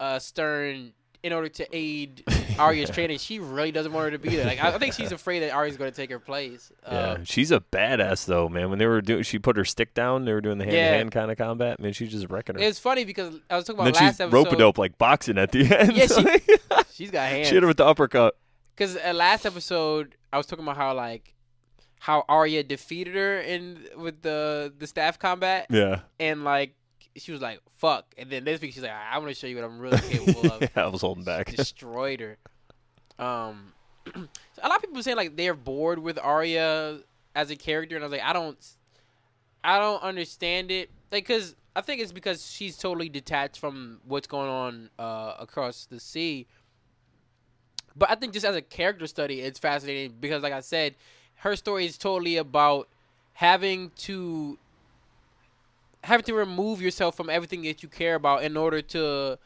[0.00, 2.22] uh, stern in order to aid
[2.58, 3.16] Arya's training.
[3.18, 4.44] She really doesn't want her to be there.
[4.44, 6.70] Like I, I think she's afraid that Arya's going to take her place.
[6.86, 8.68] Yeah, Uh, she's a badass though, man.
[8.70, 10.26] When they were doing, she put her stick down.
[10.26, 11.80] They were doing the hand to hand kind of combat.
[11.80, 12.60] Man, she's just wrecking her.
[12.62, 14.36] it's funny because I was talking and about then last she's episode.
[14.36, 15.96] rope a dope like boxing at the end.
[15.96, 16.36] Yeah,
[16.92, 17.48] She's got hands.
[17.48, 18.36] she hit her with the uppercut.
[18.76, 21.33] Because uh, last episode, I was talking about how like
[22.04, 26.74] how Arya defeated her in with the the staff combat, Yeah, and like
[27.16, 29.64] she was like "fuck," and then this week she's like, "I'm gonna show you what
[29.64, 31.46] I'm really capable of." yeah, I was holding back.
[31.56, 32.36] Destroyed her.
[33.18, 33.72] Um,
[34.14, 36.98] a lot of people saying like they're bored with Arya
[37.34, 38.58] as a character, and I was like, I don't,
[39.64, 40.90] I don't understand it.
[41.10, 45.86] Like, cause I think it's because she's totally detached from what's going on uh, across
[45.86, 46.48] the sea.
[47.96, 50.96] But I think just as a character study, it's fascinating because, like I said,
[51.36, 52.88] her story is totally about
[53.34, 54.58] having to
[56.02, 59.38] having to remove yourself from everything that you care about in order to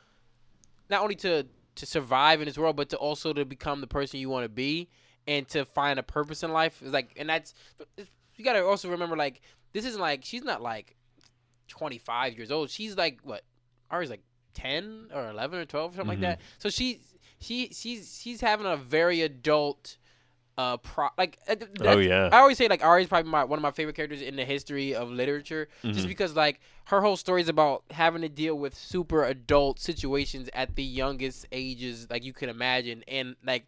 [0.90, 1.46] not only to
[1.76, 4.48] to survive in this world, but to also to become the person you want to
[4.48, 4.88] be
[5.28, 6.80] and to find a purpose in life.
[6.82, 7.54] It's like, and that's
[8.36, 9.40] you gotta also remember, like
[9.72, 10.96] this isn't like she's not like
[11.68, 12.70] twenty five years old.
[12.70, 13.42] She's like what?
[13.90, 14.22] Ari's like
[14.54, 16.22] ten or eleven or twelve or something Mhm.
[16.22, 16.40] like that.
[16.58, 17.00] So she
[17.40, 19.97] she she's she's having a very adult.
[20.58, 23.62] Uh, pro like uh, Oh yeah, I always say like Ari's probably my, one of
[23.62, 26.08] my favorite characters in the history of literature, just Mhm.
[26.08, 30.74] because like her whole story is about having to deal with super adult situations at
[30.74, 33.66] the youngest ages like you can imagine, and like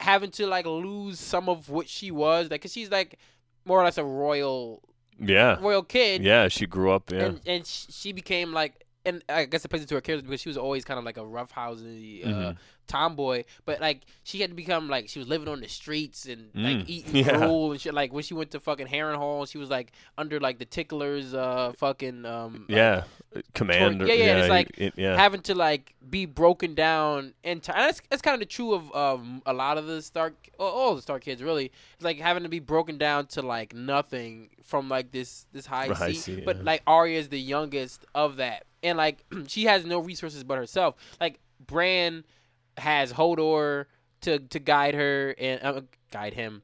[0.00, 3.18] having to like lose some of what she was, like, cause she's like
[3.64, 4.82] more or less a royal
[5.18, 6.48] yeah, royal kid, yeah.
[6.48, 7.10] She grew up.
[7.10, 8.84] Yeah, and and she became like.
[9.06, 11.16] And I guess it plays into her character because she was always kind of like
[11.16, 12.56] a roughhousey uh, Mhm.
[12.90, 16.50] Tomboy, but like she had to become like she was living on the streets and
[16.54, 16.84] like Mm.
[16.88, 17.36] eating Yeah.
[17.38, 17.94] gruel and shit.
[17.94, 21.72] Like when she went to fucking Harrenhal, she was like under like the ticklers, uh,
[21.78, 23.04] fucking um, like, yeah.
[23.54, 24.06] Commander.
[24.06, 25.16] yeah, yeah, it's like it- yeah.
[25.16, 28.74] having to like be broken down and, t- and that's that's kind of the true
[28.74, 31.66] of um a lot of the Stark, all the Stark kids really.
[31.94, 35.86] It's like having to be broken down to like nothing from like this this high,
[35.88, 36.44] high seat.
[36.44, 36.62] But yeah.
[36.64, 40.96] like Arya is the youngest of that, and like she has no resources but herself.
[41.20, 42.24] Like Bran
[42.80, 43.86] has Hodor
[44.22, 46.62] to to guide her and uh, guide him,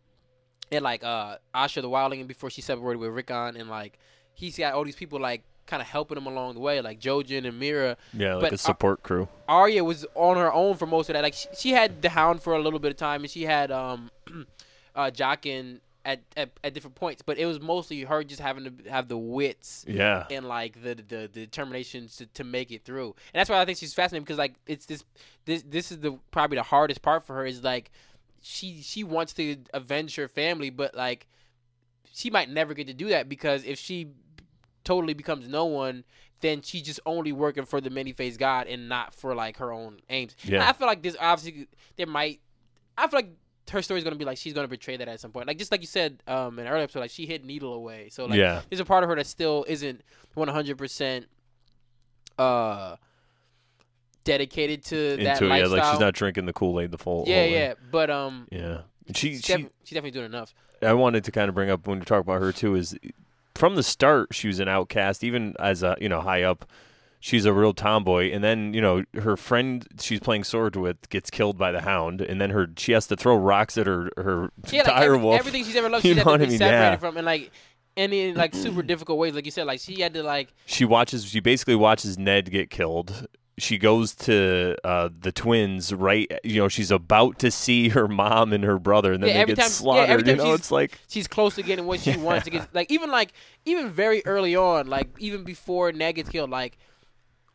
[0.70, 3.98] and like uh Osha the Wildling before she separated with Rickon, and like
[4.34, 7.46] he's got all these people like kind of helping him along the way, like Jojen
[7.46, 7.96] and Meera.
[8.12, 9.28] yeah, like but, a support crew.
[9.48, 11.22] Arya was on her own for most of that.
[11.22, 13.70] Like she, she had the Hound for a little bit of time, and she had
[13.70, 14.10] um,
[14.94, 17.20] uh, Jaqen at, at at different points.
[17.20, 20.94] But it was mostly her just having to have the wits Yeah, and like the
[20.94, 23.14] the, the determination to, to make it through.
[23.34, 25.04] And that's why I think she's fascinating because like it's this
[25.44, 27.90] this this is the probably the hardest part for her is like
[28.40, 31.26] she she wants to avenge her family, but like
[32.12, 34.08] she might never get to do that because if she
[34.84, 36.04] totally becomes no one,
[36.40, 39.72] then she's just only working for the many faced God and not for like her
[39.72, 40.36] own aims.
[40.44, 40.68] And Yeah.
[40.68, 41.66] I feel like this obviously
[41.96, 42.40] there might
[42.96, 43.30] I feel like
[43.70, 45.46] her story's gonna be like she's gonna betray that at some point.
[45.46, 48.08] Like just like you said um in an earlier episode, like she hid Needle away.
[48.10, 50.02] So like yeah, there's a part of her that still isn't
[50.34, 51.26] 100 percent
[52.38, 52.96] uh
[54.24, 55.70] dedicated to that Into it, yeah, lifestyle.
[55.78, 57.24] like she's not drinking the Kool Aid the full.
[57.26, 57.52] yeah, whole way.
[57.52, 58.80] yeah, but um, yeah.
[59.14, 59.52] She she's, she
[59.84, 60.52] she's definitely doing enough.
[60.82, 62.96] I wanted to kind of bring up when we talk about her too is
[63.54, 66.68] from the start she was an outcast, even as a you know high up.
[67.20, 71.30] She's a real tomboy, and then you know her friend she's playing sword with gets
[71.30, 74.50] killed by the Hound, and then her she has to throw rocks at her her
[74.70, 75.38] Yeah, like every- wolf.
[75.38, 76.96] everything she's ever loved, she's had to be separated Yeah.
[76.96, 77.50] from, and like,
[77.96, 80.84] and in like super difficult ways, like you said, like she had to like She
[80.84, 81.24] watches.
[81.24, 83.26] She basically watches Ned get killed.
[83.58, 85.94] She goes to uh, the twins.
[85.94, 89.38] Right, you know, she's about to see her mom and her brother, and then Yeah,
[89.38, 90.10] they get time- yeah, slaughtered.
[90.10, 92.72] every time you know, it's like she's close to getting what she wants to get.
[92.74, 93.32] Like even like
[93.64, 96.76] even very early on, like even before Ned gets killed, like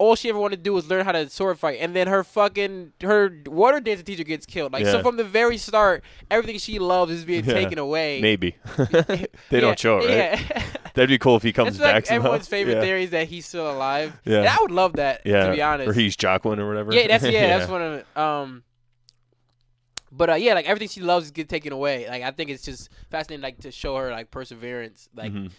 [0.01, 2.23] all she ever wanted to do was learn how to sword fight, and then her
[2.23, 4.73] fucking her water dancing teacher gets killed.
[4.73, 7.53] Like so from the very start, everything she loves is being Yeah.
[7.53, 8.19] taken away.
[8.21, 10.07] maybe they Yeah, don't show it.
[10.09, 10.39] Right?
[10.49, 10.63] Yeah.
[10.93, 11.93] That'd be cool if he comes back.
[11.95, 12.81] like everyone's favorite yeah.
[12.81, 14.19] theory is that he's still alive.
[14.25, 14.39] Yeah.
[14.39, 15.21] And I would love that.
[15.23, 15.89] Yeah, To be honest.
[15.89, 16.93] or he's Jacqueline or whatever.
[16.93, 18.17] Yeah, that's yeah, that's one of.
[18.17, 18.63] Um,
[20.11, 22.07] but uh, yeah, like everything she loves is get taken away.
[22.09, 25.51] Like I think it's just fascinating, like to show her like perseverance, like Mhm.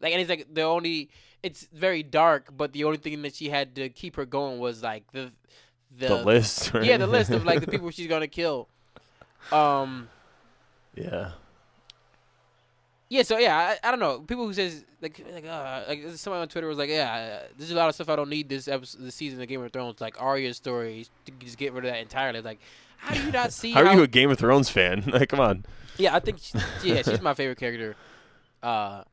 [0.00, 1.08] like and it's like the only
[1.42, 4.82] it's very dark, but the only thing that she had to keep her going was
[4.82, 5.32] like the
[5.98, 6.72] the, the list.
[6.72, 6.84] Right?
[6.84, 8.68] yeah the list of like the people she's gonna kill.
[9.50, 10.08] Um.
[10.94, 11.32] yeah,
[13.08, 14.20] Yeah, so yeah, I, I don't know.
[14.20, 17.70] People who says like like uh like somebody on Twitter was like, yeah, uh, there's
[17.70, 20.00] a lot of stuff I don't need this episode, this season of Game of Thrones,
[20.00, 22.42] like Arya's story, to just get rid of that entirely.
[22.42, 22.60] Like,
[22.98, 23.72] how do you not see?
[23.72, 25.04] how are you a Game of Thrones fan?
[25.06, 25.64] like, come on.
[25.96, 27.96] Yeah, I think she, yeah, she's my favorite character.
[28.62, 29.04] Uh,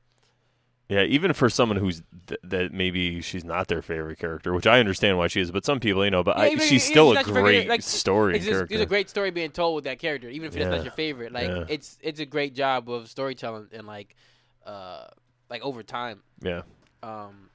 [0.89, 4.80] Yeah, even for someone who's th- that maybe she's not their favorite character, which I
[4.80, 7.12] understand why she is, but some people, you know, but Yeah, I, even- she's still
[7.12, 8.73] a she's not your favorite, great like, story it's just, character.
[8.76, 10.69] there's a great story being told with that character, even if it's Yeah.
[10.69, 11.34] not your favorite.
[11.34, 11.65] Like Yeah.
[11.67, 14.15] it's it's a great job of storytelling and like
[14.65, 15.08] uh
[15.50, 16.23] like over time.
[16.41, 16.62] yeah,
[17.04, 17.50] Um,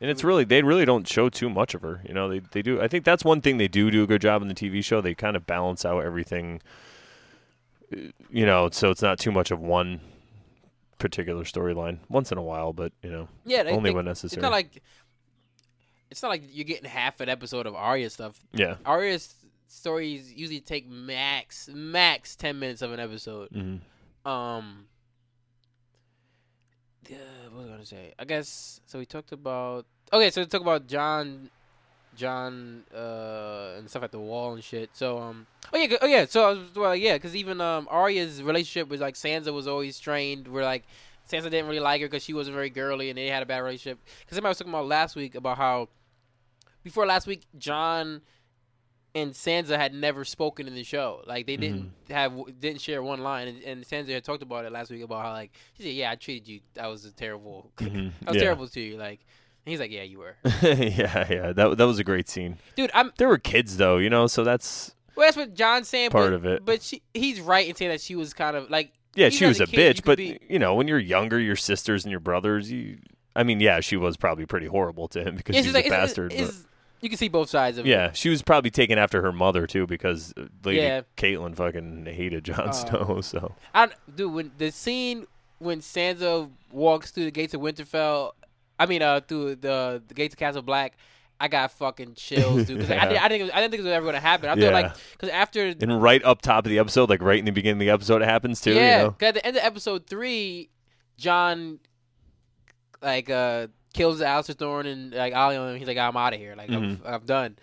[0.00, 2.00] and it's really they really don't show too much of her.
[2.06, 2.80] You know, they they do.
[2.80, 5.00] I think that's one thing they do do a good job in the TV show.
[5.00, 6.60] They kind of balance out everything.
[7.92, 7.96] uh,
[8.30, 10.00] You know, so it's not too much of one
[11.04, 11.98] particular storyline.
[12.08, 14.42] Once in a while, but you know, yeah, they, only they- when it's necessary.
[14.42, 14.82] not like
[16.10, 18.40] it's not like you're getting half an episode of Arya stuff.
[18.52, 18.76] yeah.
[18.86, 19.34] Arya's
[19.68, 23.48] stories usually take max max ten minutes of an episode.
[23.50, 24.86] hmm Um,
[27.10, 27.14] uh,
[27.50, 28.14] what was I gonna say?
[28.18, 28.98] I guess so.
[28.98, 30.30] We talked about okay.
[30.30, 31.50] So we talked about Jon,
[32.16, 34.90] Jon, uh, and stuff at the wall and shit.
[34.94, 36.24] So um, oh yeah, oh yeah.
[36.26, 39.96] So I was well, yeah, because even um, Arya's relationship with like Sansa was always
[39.96, 40.48] strained.
[40.48, 40.84] Where like
[41.30, 43.58] Sansa didn't really like her because she wasn't very girly, and they had a bad
[43.60, 43.98] relationship.
[44.20, 45.88] Because somebody was talking about last week about how
[46.82, 48.20] before last week Jon
[49.16, 51.22] and Sansa had never spoken in the show.
[51.26, 53.46] Like they didn't have didn't share one line.
[53.48, 56.10] And, and Sansa had talked about it last week about how like she said, "Yeah,
[56.10, 56.60] I treated you.
[56.80, 57.70] I was a terrible.
[57.78, 58.10] Mhm.
[58.26, 58.42] I was Yeah.
[58.42, 59.20] terrible to you." Like
[59.66, 61.52] and he's like, "Yeah, you were." yeah, yeah.
[61.52, 62.58] That that was a great scene.
[62.76, 65.26] Dude, I'm There were kids though, you know, so that's well.
[65.26, 66.10] That's what Jon's saying.
[66.10, 66.64] Part but, of it.
[66.64, 69.60] but she, he's right in saying that she was kind of like yeah, she was
[69.60, 72.20] a kid, bitch, could but be- you know, when you're younger, your sisters and your
[72.20, 72.98] brothers, you
[73.36, 75.84] I mean, yeah, she was probably pretty horrible to him because yeah, she's she's like
[75.84, 76.32] a it's- bastard.
[76.32, 76.66] it's-
[77.00, 77.90] you can see both sides of it.
[77.90, 80.32] yeah, she was probably taken after her mother too because
[80.64, 81.02] Lady Yeah.
[81.18, 83.20] Catelyn fucking hated Jon Uh, Snow.
[83.22, 85.26] So I dude when the scene
[85.58, 88.32] when Sansa walks through the gates of Winterfell,
[88.84, 90.96] I mean uh through the the gates of Castle Black,
[91.40, 92.78] I got fucking chills, dude.
[92.78, 93.08] Because I, Yeah.
[93.08, 94.48] did- I didn't I didn't think it was ever gonna happen.
[94.50, 94.70] I feel Yeah.
[94.70, 97.76] like because after and right up top of the episode, like right in the beginning
[97.82, 98.72] of the episode, it happens too.
[98.74, 99.16] yeah, You know?
[99.28, 100.70] at the end of episode three,
[101.18, 101.80] Jon
[103.02, 106.54] like uh kills Alliser Thorne and like Olly and he's like I'm out of here,
[106.56, 107.06] like I'm, Mm-hmm.
[107.06, 107.56] I'm done.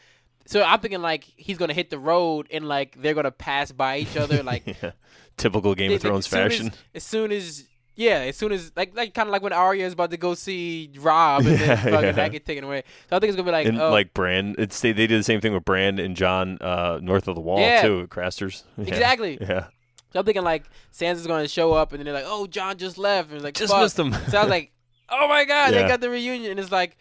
[0.46, 3.98] So I'm thinking like he's gonna hit the road and like they're gonna pass by
[4.00, 4.92] each other like yeah.
[5.38, 6.74] Typical Game they- of Thrones as soon as- fashion.
[6.94, 9.94] As, soon as yeah, as soon as like like kind of like when Arya is
[9.94, 12.12] about to go see Robb and then fucking yeah.
[12.14, 12.84] that get taken away.
[13.10, 14.56] So I think it's gonna be like and oh, like Bran.
[14.58, 17.42] it's they, they did the same thing with Bran and Jon uh, north of the
[17.42, 17.82] wall Yeah.
[17.82, 18.64] too, Craster's.
[18.78, 18.86] Yeah.
[18.86, 19.38] exactly.
[19.42, 19.68] Yeah,
[20.14, 22.98] So I'm thinking like Sansa's gonna show up and then they're like oh Jon just
[22.98, 23.82] left and like just fuck.
[23.84, 24.14] missed him.
[24.30, 24.72] So I was like,
[25.10, 26.98] oh my god, they got the reunion, and it's like,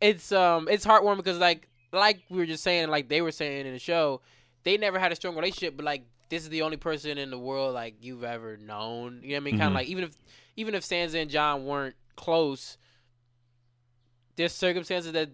[0.00, 3.66] it's um, it's heartwarming because like, like we were just saying, like they were saying
[3.66, 4.20] in the show,
[4.62, 7.38] they never had a strong relationship, but like this is the only person in the
[7.38, 9.20] world like you've ever known.
[9.22, 9.58] You know what I mean?
[9.58, 10.16] Kind of like even if
[10.56, 12.78] even if Sansa and Jon weren't close,
[14.36, 15.30] there's circumstances that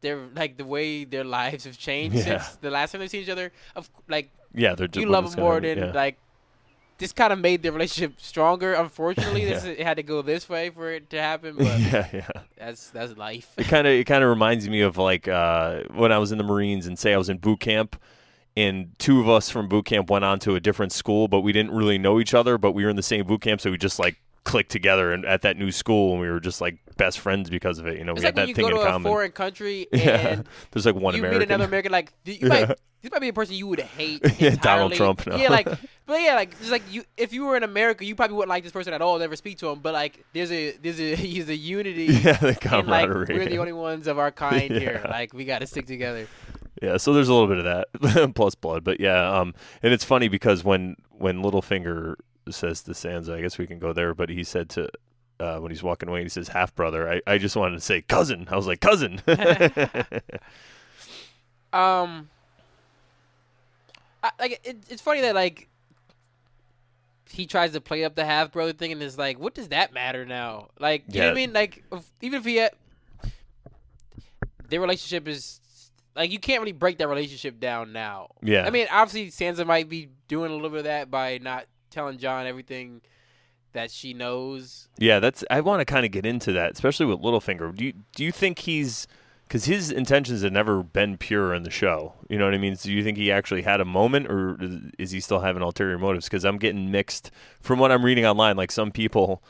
[0.00, 2.22] they're like the way their lives have changed Yeah.
[2.42, 3.52] since the last time they've seen each other.
[3.76, 6.18] Of like yeah, they're just you love them more than like
[6.98, 8.74] this kind of made their relationship stronger.
[8.74, 12.28] Unfortunately, this it had to go this way for it to happen, but yeah, yeah.
[12.56, 13.52] that's that's life.
[13.56, 16.38] It kind of it kind of reminds me of like uh, when I was in
[16.38, 18.00] the Marines and say I was in boot camp,
[18.58, 21.52] and two of us from boot camp went on to a different school, but we
[21.52, 23.78] didn't really know each other, but we were in the same boot camp, so we
[23.78, 27.18] just like clicked together and at that new school and we were just like best
[27.20, 27.98] friends because of it.
[27.98, 29.10] You know, It's we like had when that you thing go in to a common.
[29.10, 31.38] foreign country yeah, there's like one you American.
[31.40, 32.66] meet another American, like th- you Yeah.
[32.66, 34.22] might this might be a person you would hate.
[34.40, 34.92] Yeah, Donald.
[34.92, 35.36] Trump, no.
[35.36, 35.68] Yeah, like,
[36.04, 38.64] but yeah, like just like you, if you were in America, you probably wouldn't like
[38.64, 39.78] this person at all, never speak to him.
[39.78, 42.06] But like, there's a there's a he's a unity.
[42.06, 43.38] yeah, the And like camaraderie.
[43.38, 45.00] we're the only ones of our kind here.
[45.08, 46.26] Like we got to stick together.
[46.82, 50.04] Yeah, so there's a little bit of that plus blood, but yeah, um, and it's
[50.04, 52.14] funny because when when Littlefinger
[52.50, 54.88] says to Sansa, I guess we can go there, but he said to
[55.40, 57.10] uh, when he's walking away, he says half brother.
[57.10, 58.48] I, I just wanted to say cousin.
[58.50, 59.20] I was like cousin.
[61.72, 62.30] Um,
[64.22, 65.68] I, like it, it's funny that like
[67.30, 69.92] he tries to play up the half brother thing, and it's like, what does that
[69.92, 70.68] matter now?
[70.80, 71.52] Like, you know what I mean?
[71.52, 72.72] Like, if, even if he had,
[74.68, 75.60] their relationship is
[76.18, 78.28] like you can't really break that relationship down now.
[78.42, 81.64] yeah, I mean, obviously Sansa might be doing a little bit of that by not
[81.90, 83.00] telling Jon everything
[83.72, 84.88] that she knows.
[84.98, 85.20] yeah.
[85.20, 87.74] That's I want to kind of get into that, especially with Littlefinger.
[87.74, 89.06] Do you do you think he's
[89.46, 92.14] because his intentions have never been pure in the show?
[92.28, 92.76] You know what I mean?
[92.76, 94.58] So do you think he actually had a moment, or
[94.98, 96.26] is- he still having ulterior motives?
[96.26, 98.56] Because I'm getting mixed from what I'm reading online.
[98.56, 99.42] Like some people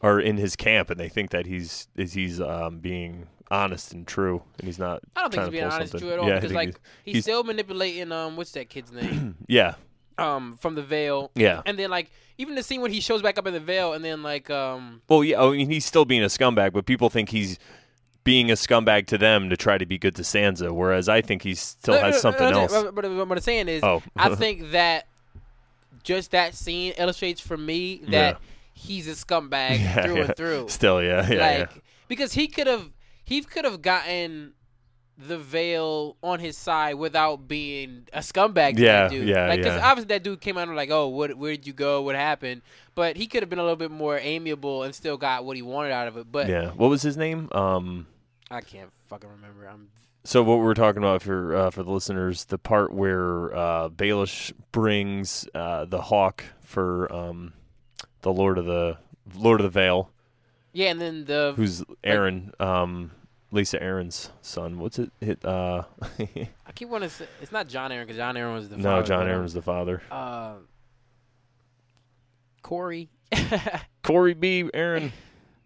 [0.00, 4.06] are in his camp and they think that he's is he's um, being honest and
[4.06, 5.00] true, and he's not.
[5.16, 6.00] I don't think he's being honest something.
[6.08, 6.68] true at all Yeah, because like
[7.04, 9.74] he's- he's, still manipulating um what's that kid's name yeah,
[10.18, 11.62] um from the Vale yeah.
[11.66, 14.04] and then like even the scene when he shows back up in the Vale and
[14.04, 15.42] then like um Well, yeah.
[15.42, 17.58] I mean, he's still being a scumbag, but people think he's
[18.24, 21.42] being a scumbag to them to try to be good to Sansa, whereas I think
[21.42, 22.72] he still no, has no, something no, else.
[22.72, 24.02] But, but what I'm saying is Oh.
[24.16, 25.06] I think that
[26.04, 28.36] just that scene illustrates for me that Yeah.
[28.74, 30.24] he's a scumbag Yeah, through yeah.
[30.24, 30.68] and through.
[30.68, 32.90] Still, yeah, yeah, like because he could have
[33.28, 34.54] he could have gotten
[35.18, 38.76] the Vale on his side without being a scumbag.
[38.76, 39.28] to Yeah, that dude.
[39.28, 39.80] yeah, Like, yeah.
[39.82, 42.00] obviously that dude came out and like, oh, what, where did you go?
[42.00, 42.62] What happened?
[42.94, 45.62] But he could have been a little bit more amiable and still got what he
[45.62, 46.32] wanted out of it.
[46.32, 46.70] But yeah.
[46.70, 47.50] What was his name?
[47.52, 48.06] Um.
[48.50, 49.68] I can't fucking remember.
[49.68, 49.88] I'm
[50.24, 54.52] So what we're talking about for uh, for the listeners, the part where uh, Baelish
[54.72, 57.52] brings uh, the hawk for um,
[58.22, 58.96] the Lord of the
[59.34, 60.10] Lord of the Vale,
[60.78, 63.10] yeah, and then the who's Arryn, um,
[63.52, 64.78] Lysa Arryn's son.
[64.78, 65.10] What's it?
[65.20, 65.44] Hit.
[65.44, 65.82] Uh,
[66.20, 68.88] I keep wanting to say it's not Jon Arryn because Jon Arryn was the father.
[68.88, 70.02] no, father, Jon Arryn's the father.
[70.08, 70.52] uh
[72.62, 73.08] Corey.
[74.04, 74.70] Corey B.
[74.72, 75.12] Aaron.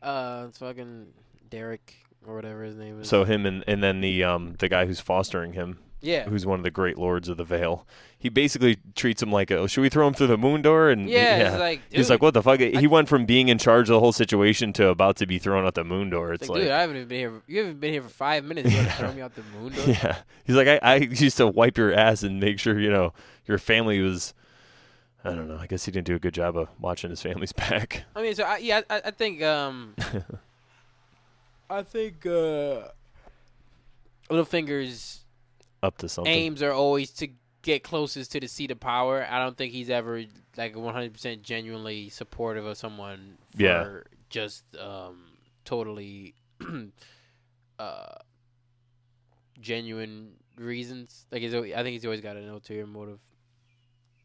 [0.02, 1.08] uh, it's fucking
[1.50, 1.94] Derek
[2.26, 3.08] or whatever his name is.
[3.08, 6.58] So him and and then the um the guy who's fostering him, yeah, who's one
[6.60, 7.86] of the great lords of the Vale.
[8.18, 10.90] He basically treats him like, a, oh, should we throw him through the moon door?
[10.90, 12.60] And yeah, it's like He's dude, like, what the fuck?
[12.60, 15.64] he went from being in charge of the whole situation to about to be thrown
[15.66, 16.32] out the moon door.
[16.32, 17.42] It's It's like, like, dude, I haven't even been here.
[17.48, 18.70] You haven't been here for five minutes.
[18.70, 19.84] You want to throw me out the moon door?
[19.86, 20.18] yeah.
[20.44, 23.12] He's like, I, I used to wipe your ass and make sure, you know,
[23.46, 24.34] your family was.
[25.24, 25.56] I don't know.
[25.56, 28.04] I guess he didn't do a good job of watching his family's back.
[28.14, 29.94] I mean, so I, yeah, I, I think, um,
[31.70, 32.88] I think, uh,
[34.30, 35.21] Littlefinger's
[35.82, 36.32] Up to something.
[36.32, 37.28] aims are always to
[37.62, 39.26] get closest to the seat of power.
[39.28, 40.22] I don't think he's ever
[40.56, 43.98] like 100% genuinely supportive of someone for Yeah.
[44.30, 45.24] just um,
[45.64, 46.34] totally
[47.78, 48.14] uh,
[49.60, 51.26] genuine reasons.
[51.30, 53.18] Like, he's, always- I think he's always got an ulterior motive.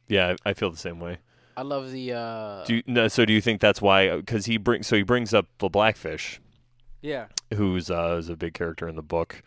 [0.08, 1.18] Yeah, I, I feel the same way.
[1.58, 2.14] I love the.
[2.14, 4.16] Uh, Do you, no, so do you think that's why?
[4.16, 6.40] Because he brings so he brings up the Blackfish,
[7.02, 7.26] yeah.
[7.56, 9.42] who's uh, is a big character in the book,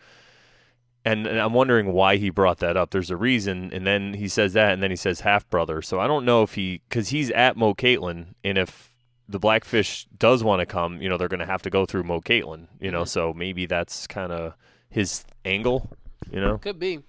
[1.03, 2.91] and, and I'm wondering why he brought that up.
[2.91, 5.81] There's a reason, and then he says that, and then he says half brother.
[5.81, 8.93] So I don't know if he because he's at Moat Cailin, and if
[9.27, 12.03] the Blackfish does want to come, you know, they're going to have to go through
[12.03, 13.03] Moat Cailin, you know.
[13.03, 13.07] Mhm.
[13.07, 14.53] So maybe that's kind of
[14.89, 15.89] his angle,
[16.31, 16.57] you know.
[16.57, 16.99] Could be.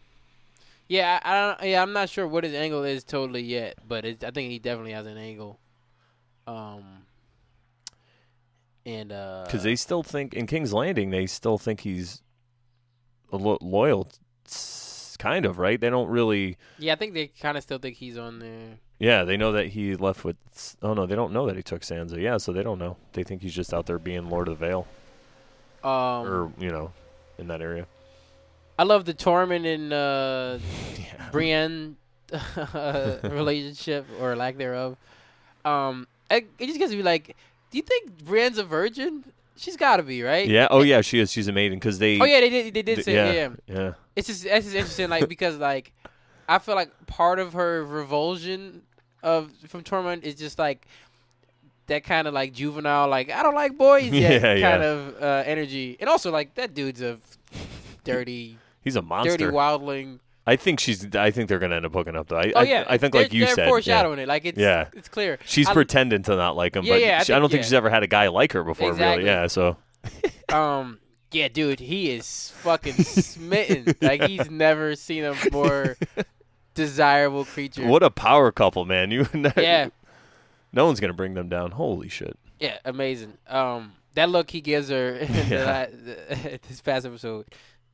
[0.89, 1.71] Yeah, I, don't.
[1.71, 4.59] Yeah, I'm not sure what his angle is totally yet, but it, I think he
[4.59, 5.59] definitely has an angle.
[6.47, 7.07] Um.
[8.85, 12.21] And uh, Because they still think in King's Landing, they still think he's
[13.33, 14.09] lo- loyal,
[15.19, 15.81] kind of right.
[15.81, 16.57] They don't really.
[16.79, 18.79] yeah, I think they kind of still think he's on there.
[18.99, 20.37] Yeah, they know that he left with.
[20.83, 22.21] Oh no, they don't know that he took Sansa.
[22.21, 22.97] Yeah, so they don't know.
[23.15, 24.87] They think he's just out there being Lord of the Vale,
[25.83, 25.91] Um,
[26.27, 26.93] or you know,
[27.39, 27.87] in that area.
[28.79, 30.59] I love the Tormund and uh,
[30.99, 31.29] Yeah.
[31.31, 31.97] Brienne
[33.23, 34.97] relationship or lack thereof.
[35.65, 37.37] Um, it, it just gets me like,
[37.71, 39.25] do you think Brienne's a virgin?
[39.57, 40.49] She's got to be, right?
[40.49, 40.69] Yeah.
[40.71, 41.31] Oh yeah, she is.
[41.31, 42.19] She's a maiden because they.
[42.19, 42.75] Oh yeah, they did.
[42.75, 43.49] They did th- say yeah, yeah.
[43.67, 43.93] yeah.
[44.17, 45.93] It's just it's just interesting, like because like
[46.49, 48.83] I feel like part of her revulsion
[49.23, 50.87] of from Tormund is just like
[51.87, 54.71] that kind of like juvenile, like I don't like boys yet Yeah, yeah.
[54.71, 57.19] kind of uh, energy, and also like that dude's a
[58.05, 59.37] dirty, He's a monster.
[59.37, 60.19] dirty wildling.
[60.47, 61.15] I think she's.
[61.15, 62.37] I think they're gonna end up hooking up though.
[62.39, 63.69] I, Oh yeah, I think they're, like you they're said, yeah.
[63.69, 64.27] foreshadowing it.
[64.29, 64.89] Like it's Yeah.
[64.93, 65.39] it's clear.
[65.45, 67.53] she's I- pretending to not like him, Yeah, but yeah, I she, I don't think-
[67.53, 67.67] think yeah.
[67.67, 69.25] she's ever had a guy like her before, Exactly.
[69.25, 69.31] really.
[69.31, 69.77] Yeah, so
[70.53, 70.99] Um,
[71.31, 73.95] yeah, dude, he is fucking smitten.
[74.03, 75.97] Like he's never seen a more
[76.75, 77.87] desirable creature.
[77.87, 79.11] what a power couple, man.
[79.11, 79.27] You,
[79.57, 79.89] Yeah,
[80.73, 81.71] no one's gonna bring them down.
[81.73, 82.37] Holy shit.
[82.59, 83.35] yeah, amazing.
[83.47, 85.87] Um, that look he gives her in Yeah.
[85.87, 87.47] the- this past episode,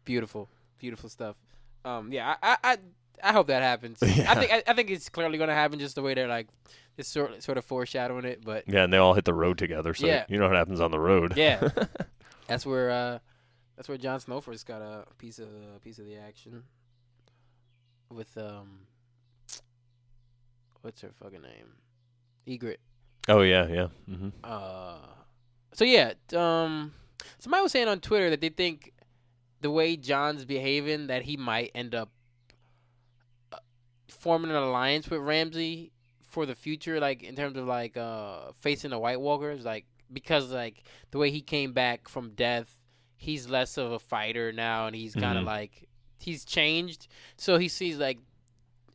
[0.04, 1.36] beautiful, beautiful stuff.
[1.84, 2.76] Um, yeah, I, I,
[3.22, 3.98] I, hope that happens.
[4.02, 4.30] Yeah.
[4.30, 6.48] I think, I, I think it's clearly gonna happen, just the way they're like,
[6.96, 8.44] it's sort, sort of foreshadowing it.
[8.44, 9.94] But Yeah, and they all hit the road together.
[9.94, 10.24] So Yeah.
[10.28, 11.34] you know what happens on the road.
[11.36, 11.68] yeah,
[12.48, 13.18] that's where, uh,
[13.76, 16.64] that's where Jon Snow first got a piece of a piece of the action
[18.10, 18.80] with um,
[20.82, 21.76] what's her fucking name,
[22.46, 22.78] Ygritte.
[23.28, 23.86] oh yeah, yeah.
[24.06, 24.96] hmm Uh,
[25.72, 26.92] so yeah, um,
[27.38, 28.92] somebody was saying on Twitter that they think
[29.60, 32.10] the way Jon's behaving that he might end up
[33.52, 33.56] uh,
[34.08, 35.92] forming an alliance with Ramsay
[36.22, 40.52] for the future, like in terms of like uh facing the White Walkers, like because
[40.52, 42.78] like the way he came back from death,
[43.16, 45.48] he's less of a fighter now, and he's kind of Mhm.
[45.48, 45.88] like
[46.18, 47.08] he's changed.
[47.36, 48.18] So he sees like,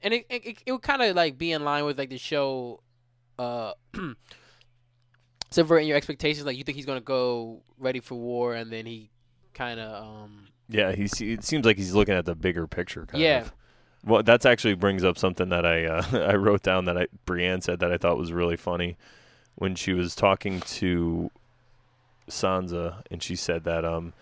[0.02, 2.82] and it it, it would kind of like be in line with like the show,
[3.40, 3.74] uh.
[5.52, 6.46] subverting your expectations.
[6.46, 9.10] Like you think he's gonna go ready for war, and then he
[9.54, 13.06] kind of um Yeah, he it seems like he's looking at the bigger picture.
[13.06, 13.42] Kind Yeah.
[13.42, 13.54] Of.
[14.06, 17.62] Well, that's actually brings up something that I uh, I wrote down that I Brienne
[17.62, 18.98] said that I thought was really funny
[19.56, 21.30] when she was talking to
[22.30, 24.14] Sansa, and she said that um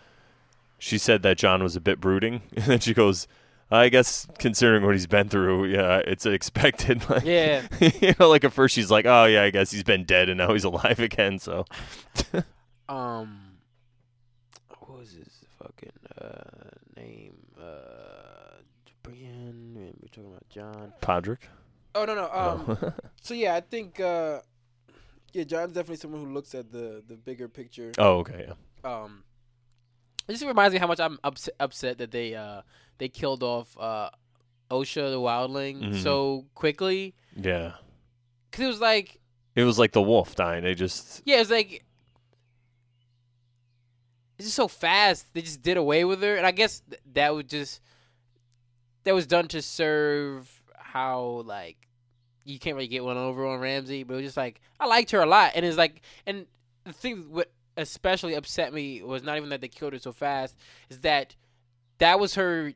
[0.78, 3.28] she said that Jon was a bit brooding, and then she goes.
[3.74, 7.02] I guess considering what he's been through, yeah, it's expected.
[7.10, 10.04] Like, yeah you know, like at first she's like, "Oh yeah, I guess he's been
[10.04, 11.64] dead and now he's alive again." So
[12.90, 13.40] um
[14.80, 15.94] what was his fucking
[16.24, 18.62] uh name uh
[19.04, 20.94] Brienne we're talking about Jon.
[21.02, 21.40] Podrick.
[21.96, 22.94] Oh no no um Oh.
[23.22, 24.40] so yeah I think uh
[25.34, 27.92] yeah Jon's definitely someone who looks at the the bigger picture.
[27.98, 28.48] oh, okay.
[28.48, 29.04] Yeah.
[29.04, 29.24] Um
[30.28, 32.62] it just reminds me how much I'm upset upset that they uh
[33.00, 34.10] they killed off uh
[34.70, 36.04] Osha the wildling Mhm.
[36.04, 37.74] so quickly Yeah.
[38.52, 39.20] cuz it was like
[39.56, 40.64] It was like the wolf dying.
[40.64, 41.84] They just Yeah, it's like
[44.42, 45.32] it's just so fast.
[45.36, 47.80] They just did away with her, and I guess th- that would just
[49.04, 51.78] that was done to serve how like
[52.44, 55.12] you can't really get one over on Ramsay, but it was just like I liked
[55.12, 56.48] her a lot, and it's like and
[56.86, 60.58] the thing what especially upset me was not even that they killed her so fast,
[60.90, 61.36] is that
[62.00, 62.74] that was her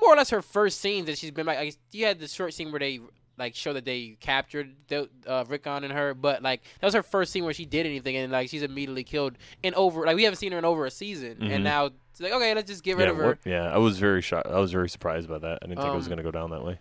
[0.00, 1.44] more or less her first scene that she's been.
[1.44, 3.00] Like, you had the short scene where they
[3.38, 7.02] like show that they captured the, uh, Rickon and her, but like that was her
[7.02, 10.04] first scene where she did anything, and like she's immediately killed in over.
[10.06, 11.50] Like we haven't seen her in over a season, Mhm.
[11.50, 13.26] and now it's like okay, let's just get rid yeah, of her.
[13.26, 14.46] what- yeah, I was very shocked.
[14.46, 15.58] I was very surprised by that.
[15.62, 16.78] I didn't think it was Um, going to go down that way.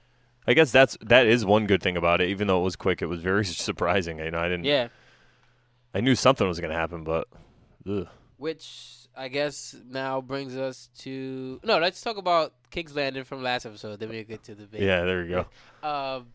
[0.48, 2.30] I guess that's that is one good thing about it.
[2.30, 4.20] Even though it was quick, it was very surprising.
[4.20, 4.66] You know, I didn't.
[4.66, 4.90] Yeah,
[5.94, 7.28] I knew something was going to happen, but
[7.90, 8.08] ugh.
[8.38, 11.80] which I guess now brings us to no.
[11.80, 14.00] Let's talk about King's Landing from last episode.
[14.00, 14.82] Then we get to the big.
[14.82, 15.46] yeah, there you go.
[15.88, 16.28] Um,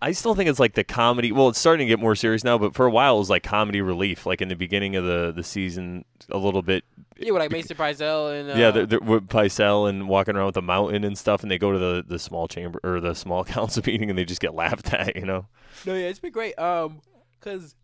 [0.00, 1.32] I still think it's like the comedy.
[1.32, 3.42] Well, it's starting to get more serious now, but for a while it was like
[3.42, 4.26] comedy relief.
[4.26, 6.84] Like in the beginning of the the season, a little bit.
[7.16, 10.46] yeah, with like Maester Pycelle and uh, yeah, they're, they're with Pycelle and walking around
[10.46, 13.14] with the mountain and stuff, and they go to the the small chamber or the
[13.14, 15.16] small council meeting, and they just get laughed at.
[15.16, 15.46] You know.
[15.86, 16.58] No, yeah, it's been great.
[16.58, 17.00] Um,
[17.40, 17.74] cause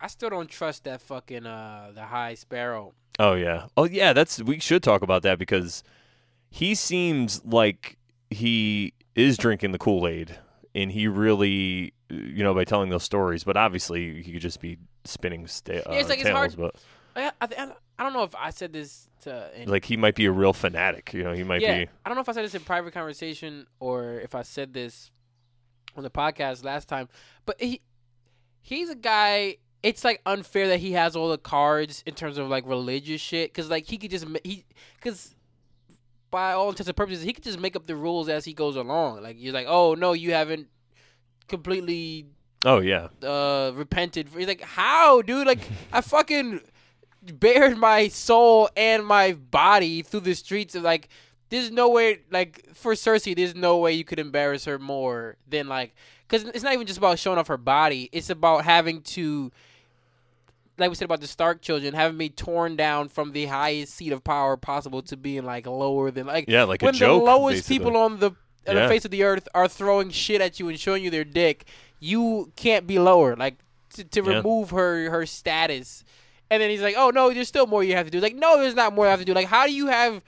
[0.00, 2.94] I still don't trust that fucking uh the High Sparrow.
[3.18, 3.66] Oh yeah.
[3.76, 4.12] Oh yeah.
[4.12, 5.82] That's we should talk about that because
[6.50, 7.96] he seems like
[8.30, 10.38] he is drinking the Kool Aid,
[10.74, 13.44] and he really, you know, by telling those stories.
[13.44, 16.54] But obviously, he could just be spinning sta- uh, Yeah, it's like it's tales.
[16.54, 16.76] hard- But
[17.16, 20.26] I, I, I don't know if I said this to in, like he might be
[20.26, 21.14] a real fanatic.
[21.14, 21.90] You know, he might yeah, be.
[22.04, 25.10] I don't know if I said this in private conversation or if I said this
[25.96, 27.08] on the podcast last time,
[27.46, 27.80] but he
[28.60, 29.56] he's a guy.
[29.82, 33.52] It's like unfair that he has all the cards in terms of like religious shit,
[33.52, 34.64] because like he could just he
[34.96, 35.34] because
[36.30, 38.76] by all intents and purposes he could just make up the rules as he goes
[38.76, 39.22] along.
[39.22, 40.68] Like you're like, oh no, you haven't
[41.48, 42.26] completely
[42.64, 43.08] Oh yeah.
[43.22, 44.28] uh repented.
[44.36, 45.46] He's like, how, dude?
[45.46, 46.60] Like I fucking
[47.34, 51.08] bared my soul and my body through the streets of like.
[51.48, 55.68] There's no way, like for Cersei, there's no way you could embarrass her more than
[55.68, 55.94] like,
[56.26, 58.08] because it's not even just about showing off her body.
[58.10, 59.52] It's about having to,
[60.78, 64.12] like we said about the Stark children, having me torn down from the highest seat
[64.12, 67.24] of power possible to being like lower than like Yeah, like a when joke, the
[67.24, 67.78] lowest basically.
[67.78, 68.30] people on the
[68.68, 68.82] on Yeah.
[68.82, 71.66] the face of the earth are throwing shit at you and showing you their dick,
[72.00, 73.36] you can't be lower.
[73.36, 73.58] Like
[73.94, 74.36] to, to Yeah.
[74.38, 76.04] remove her her status
[76.50, 78.56] And then he's like, "Oh no, there's still more you have to do." Like, no,
[78.60, 79.34] there's not more you have to do.
[79.34, 80.22] Like, how do you have?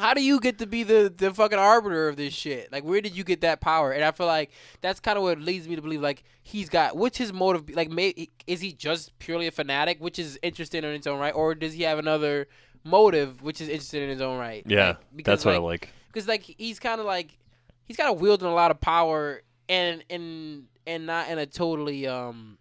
[0.00, 2.72] How do you get to be the the fucking arbiter of this shit?
[2.72, 3.92] Like, where did you get that power?
[3.92, 6.96] And I feel like that's kind of what leads me to believe like he's got
[6.96, 7.68] what's his motive?
[7.70, 11.34] Like, may, is he just purely a fanatic, which is interesting in its own right,
[11.34, 12.48] or does he have another
[12.82, 14.62] motive, which is interesting in his own right?
[14.66, 15.92] Yeah, Like, because, that's what I like, like.
[16.12, 17.36] because like he's kind of like
[17.84, 22.06] he's kind of wielding a lot of power and and and not in a totally
[22.06, 22.56] um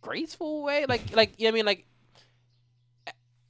[0.00, 1.86] graceful way like like you know what I mean like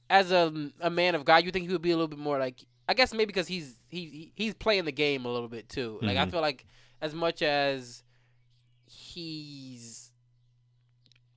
[0.09, 2.37] as a a man of God you think he would be a little bit more
[2.39, 5.69] like I guess maybe because he's he he- he's playing the game a little bit
[5.69, 6.31] too like I Mhm.
[6.31, 6.65] feel like
[7.01, 8.03] as much as
[8.87, 10.11] he's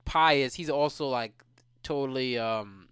[0.05, 1.33] pious he's also like
[1.83, 2.87] totally um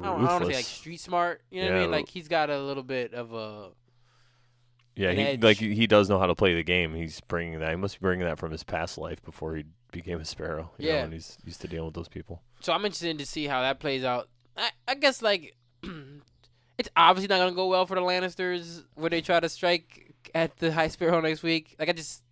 [0.00, 0.66] I don't, I don't say like Ruthless.
[0.66, 3.70] street smart you know what I mean like he's got a little bit of a
[4.94, 5.42] Yeah, he edge.
[5.42, 6.94] like he does know how to play the game.
[6.94, 7.68] He's bringing that.
[7.70, 10.70] He must be bringing that from his past life before he became a sparrow.
[10.78, 11.04] You know, Yeah.
[11.04, 12.40] and he's used to dealing with those people.
[12.60, 14.28] So I'm interested to see how that plays out.
[14.56, 15.56] I, I guess like
[16.78, 20.56] it's obviously not gonna go well for the Lannisters when they try to strike at
[20.58, 21.76] the High Sparrow next week.
[21.78, 22.22] Like I just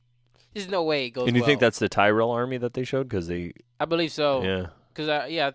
[0.53, 1.27] there's no way it goes.
[1.29, 3.09] and you think that's the Tyrell army that they showed?
[3.09, 4.43] Because they, I believe so.
[4.43, 5.51] yeah, Cause I, yeah,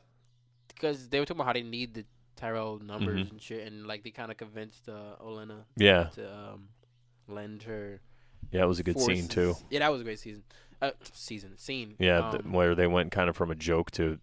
[0.67, 2.05] because they were talking about how they need the
[2.35, 3.31] Tyrell numbers Mhm.
[3.31, 6.67] and shit, and like they kind of convinced uh, Olenna yeah, to um,
[7.27, 8.01] lend her.
[8.51, 8.63] yeah.
[8.63, 9.55] It was a good scene too.
[9.69, 10.43] Yeah, that was a great season.
[10.81, 11.95] Uh, season scene.
[11.99, 14.19] Yeah, th- Um, where they went kind of from a joke to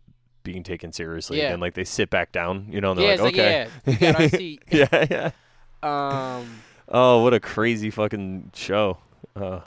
[0.46, 1.52] being taken seriously, Yeah.
[1.52, 4.12] and like they sit back down, you know, and they're it's like, like okay, yeah,
[4.12, 4.62] got our seat.
[4.70, 5.30] yeah, yeah.
[5.82, 6.62] Um.
[6.88, 8.98] Oh, what a crazy fucking show.
[9.34, 9.60] Uh,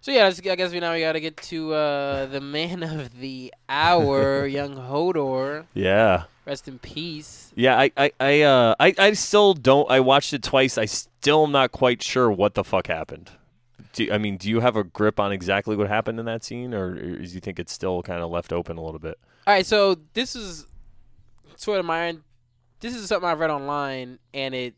[0.00, 3.18] So yeah, I guess we now we got to get to uh, the man of
[3.18, 5.66] the hour, young Hodor.
[5.74, 6.24] yeah.
[6.46, 7.50] Rest in peace.
[7.56, 9.90] Yeah, I, I, I, uh, I, I still don't.
[9.90, 10.78] I watched it twice.
[10.78, 13.32] I still am not quite sure what the fuck happened.
[13.94, 16.72] Do, I mean, do you have a grip on exactly what happened in that scene,
[16.72, 19.18] or, or do you think it's still kind of left open a little bit?
[19.46, 20.66] All right, so this is
[21.56, 22.16] sort of my.
[22.80, 24.74] This is something I read online, and it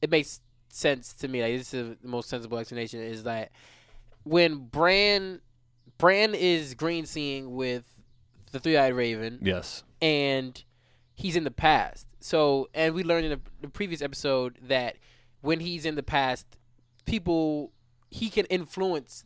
[0.00, 1.42] it makes sense to me.
[1.42, 3.50] Like this is the most sensible explanation is that
[4.22, 5.40] when Bran
[5.98, 7.84] Bran is green seeing with
[8.52, 9.82] the three eyed raven, Yes.
[10.00, 10.62] and
[11.14, 12.06] he's in the past.
[12.20, 14.96] So, and we learned in the, the previous episode that
[15.40, 16.46] when he's in the past,
[17.04, 17.72] people
[18.10, 19.24] he can influence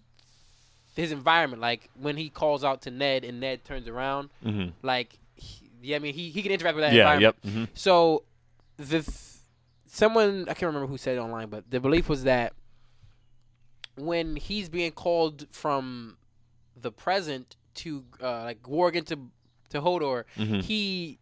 [0.97, 1.61] his environment.
[1.63, 4.71] Like when he calls out to Ned and Ned turns around, Mm-hmm.
[4.83, 7.13] like he, yeah, I mean he, he can interact with that Yeah.
[7.13, 7.37] environment.
[7.45, 7.53] Yep.
[7.53, 8.25] hmm So
[8.77, 9.09] the th-
[9.87, 12.53] someone I can't remember who said it online, but the belief was that
[13.97, 16.17] when he's being called from
[16.81, 19.19] the present to uh, like warg into
[19.71, 20.63] to Hodor, Mhm.
[20.63, 21.19] he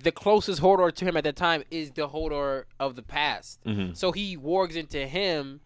[0.00, 3.58] the closest Hodor to him at that time is the Hodor of the past.
[3.64, 5.60] hmm So he wargs into him,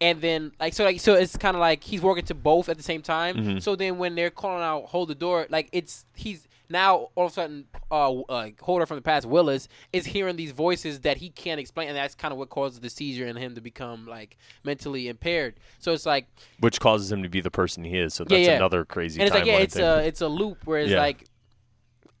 [0.00, 2.76] and then like so like so it's kind of like he's working to both at
[2.76, 3.36] the same time.
[3.36, 3.62] Mhm.
[3.62, 7.32] So then when they're calling out "hold the door," like it's he's now all of
[7.32, 11.28] a sudden uh like Hodor from the past Wylis is hearing these voices that he
[11.28, 14.36] can't explain, and that's kind of what causes the seizure and him to become like
[14.64, 15.54] mentally impaired.
[15.80, 16.26] So it's like
[16.60, 18.14] Which causes him to be the person he is.
[18.14, 18.52] So that's yeah.
[18.56, 19.20] another crazy.
[19.20, 19.84] and it's like yeah, it's thing.
[19.84, 20.98] a it's a loop where it's Yeah.
[21.00, 21.24] like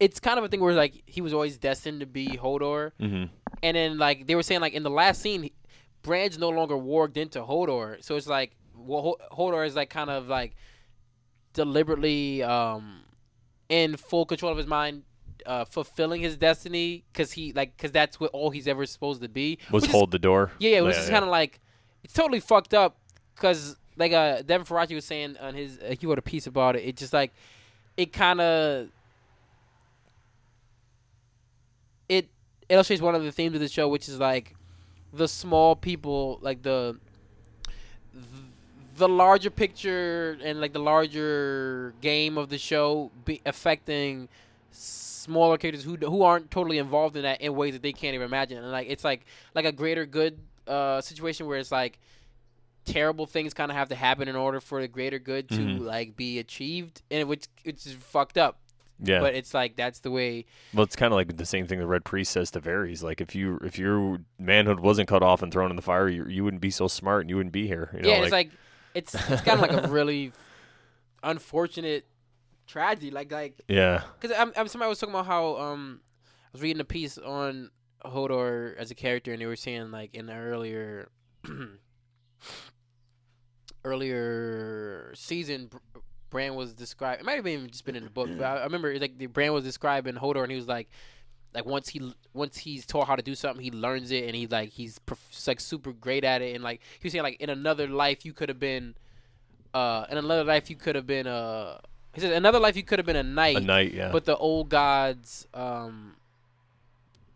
[0.00, 2.92] it's kind of a thing where like he was always destined to be Hodor.
[3.00, 3.28] Mhm.
[3.62, 5.50] And then like they were saying like in the last scene,
[6.02, 10.28] Bran's no longer warged into Hodor, so it's like well, Hodor is like kind of
[10.28, 10.56] like
[11.52, 13.00] deliberately um
[13.68, 15.02] in full control of his mind,
[15.46, 19.28] uh, fulfilling his destiny because he like because that's what all he's ever supposed to
[19.28, 19.58] be.
[19.70, 20.50] was which is- hold the door.
[20.58, 21.60] yeah, yeah, which is kind of like
[22.02, 22.96] it's totally fucked up
[23.34, 26.76] because like uh Devin Faraci was saying on his uh, he wrote a piece about
[26.76, 26.84] it.
[26.84, 27.32] It just like
[27.96, 28.88] it kind of
[32.08, 32.28] it
[32.68, 34.54] illustrates one of the themes of the show, which is like
[35.12, 36.98] the small people, like the
[38.96, 44.28] the larger picture and like the larger game of the show be affecting
[44.72, 48.26] smaller characters who who aren't totally involved in that in ways that they can't even
[48.26, 51.98] imagine and like it's like like a greater good uh situation where it's like
[52.84, 55.80] terrible things kind of have to happen in order for the greater good to Mhm.
[55.84, 58.58] like be achieved and which it's fucked up
[59.02, 59.20] yeah.
[59.20, 61.86] but it's like that's the way Well, it's kind of like the same thing the
[61.86, 63.02] Red Priest says to Varys.
[63.02, 66.26] Like if you if your manhood wasn't cut off and thrown in the fire, you,
[66.26, 67.90] you wouldn't be so smart and you wouldn't be here.
[67.94, 68.50] You know, yeah it's like
[68.94, 70.32] it's it's kind of like a really
[71.22, 72.06] unfortunate
[72.66, 76.00] tragedy like like yeah, Because I'm, I'm somebody was talking about how um
[76.46, 77.70] I was reading a piece on
[78.04, 81.08] Hodor as a character, and they were saying like in the earlier
[83.84, 85.70] earlier season,
[86.30, 87.20] Br- Bran was described.
[87.20, 89.26] It might have even just been in the book, but I, I remember like the
[89.26, 90.88] Bran was describing Hodor, and he was like.
[91.52, 94.46] Like once he once he's taught how to do something, he learns it, and he
[94.46, 96.54] like he's prof- like super great at it.
[96.54, 98.94] And like he was saying, like in another life you could have been,
[99.74, 101.78] uh, in another life you could have been uh
[102.14, 104.12] He says another life you could have been a knight, A knight, yeah.
[104.12, 105.48] but the old gods.
[105.52, 106.14] Um,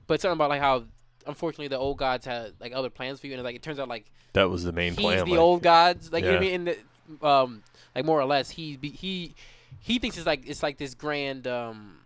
[0.07, 0.85] but something about like how
[1.27, 3.89] unfortunately the old gods had like other plans for you, and like it turns out
[3.89, 5.25] like that was the main he's plan.
[5.25, 6.55] the like- old gods, like you know what I mean.
[6.55, 6.77] In the,
[7.23, 7.63] um,
[7.95, 9.35] like more or less, he be, he
[9.81, 11.99] he thinks it's like it's like this grand um.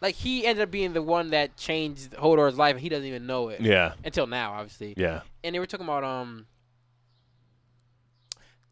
[0.00, 3.26] Like he ended up being the one that changed Hodor's life, and he doesn't even
[3.26, 4.94] know it Yeah, until now, obviously.
[4.96, 5.22] yeah.
[5.42, 6.46] And they were talking about um,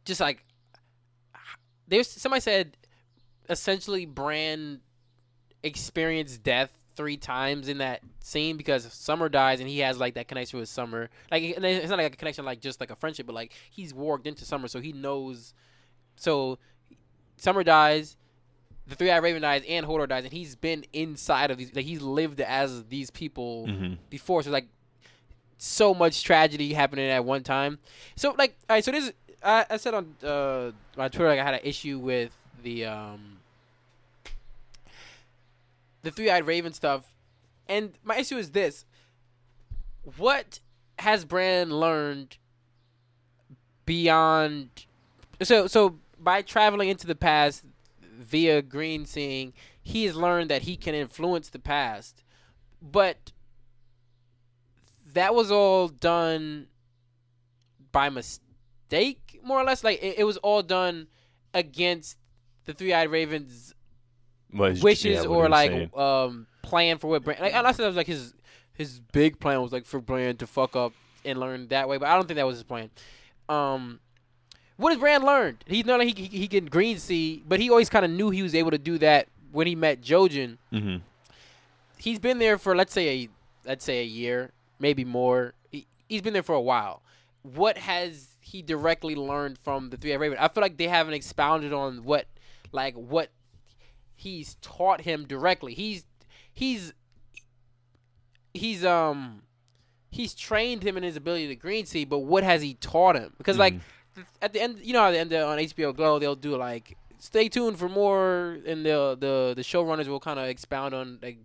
[0.04, 0.44] just like
[1.88, 2.76] there's somebody said,
[3.48, 4.80] essentially, Bran
[5.64, 10.28] experienced death three times in that scene because Summer dies and he has like that
[10.28, 11.10] connection with Summer.
[11.30, 14.26] Like it's not like a connection like just like a friendship, but like he's warged
[14.26, 15.54] into Summer, so he knows.
[16.16, 16.58] So
[17.36, 18.16] Summer dies,
[18.86, 21.74] the Three Eyed Raven dies, and Hodor dies, and he's been inside of these.
[21.74, 24.42] Like he's lived as these people hmm before.
[24.42, 24.68] So like
[25.58, 27.78] so much tragedy happening at one time.
[28.14, 28.84] So like, all right.
[28.84, 32.36] So this, I, I said on uh, my Twitter, like I had an issue with
[32.62, 33.38] the um,
[36.06, 37.16] the three eyed raven stuff,
[37.68, 38.84] and my issue is this:
[40.16, 40.60] what
[41.00, 42.38] has Bran learned
[43.84, 44.86] beyond?
[45.42, 47.64] So so by traveling into the past
[48.00, 49.52] via green seeing,
[49.82, 52.22] he has learned that he can influence the past,
[52.80, 53.32] but
[55.12, 56.68] that was all done
[57.90, 59.82] by mistake, more or less.
[59.82, 61.08] Like it, it was all done
[61.52, 62.16] against
[62.64, 63.74] the Three Eyed Ravens'
[64.52, 67.38] Was, wishes yeah, or like um plan for what Bran.
[67.40, 68.34] Like, unless that was like his
[68.74, 70.92] his big plan was like for Bran to fuck up
[71.24, 72.90] and learn that way, but I don't think that was his plan.
[73.48, 74.00] Um,
[74.76, 75.64] what has Bran learned?
[75.66, 78.30] He's not like he he, he can green see, but he always kind of knew
[78.30, 80.58] he was able to do that when he met Jojen.
[80.72, 81.00] Mhm.
[81.98, 83.28] He's been there for let's say a
[83.66, 85.54] let's say a year, maybe more.
[85.70, 87.02] He, he's been there for a while.
[87.42, 90.38] What has he directly learned from the Three Eyed Raven?
[90.38, 92.26] I feel like they haven't expounded on what
[92.72, 93.30] like what
[94.16, 95.74] he's taught him directly.
[95.74, 96.04] He's
[96.52, 96.92] he's
[98.52, 99.42] he's um
[100.10, 103.34] he's trained him in his ability to green see, but what has he taught him?
[103.38, 103.74] Because like
[104.42, 106.96] at the end, you know, at the end of, on HBO Go, they'll do like
[107.18, 111.38] stay tuned for more, and the the the showrunners will kind of expound on like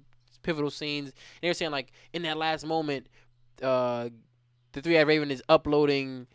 [0.43, 1.09] pivotal scenes.
[1.09, 3.07] And they're saying like in that last moment,
[3.61, 4.09] uh,
[4.71, 6.27] the Three Eyed Raven is uploading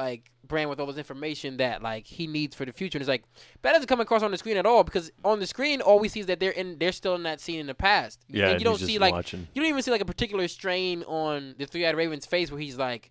[0.00, 2.98] like Bran with all this information that like he needs for the future.
[2.98, 3.24] And it's like
[3.62, 6.08] that doesn't come across on the screen at all because on the screen all we
[6.08, 8.20] see is that they're in they're still in that scene in the past.
[8.28, 9.46] Yeah, and you don't see like watching.
[9.54, 12.60] you don't even see like a particular strain on the Three Eyed Raven's face where
[12.60, 13.10] he's like,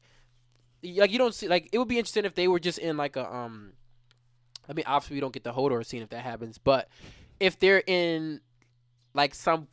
[0.83, 3.15] like you don't see like it would be interesting if they were just in like
[3.15, 3.73] a um.
[4.67, 6.89] I mean, obviously we don't get the Hodor scene if that happens, but
[7.39, 8.39] if they're in
[9.15, 9.67] like some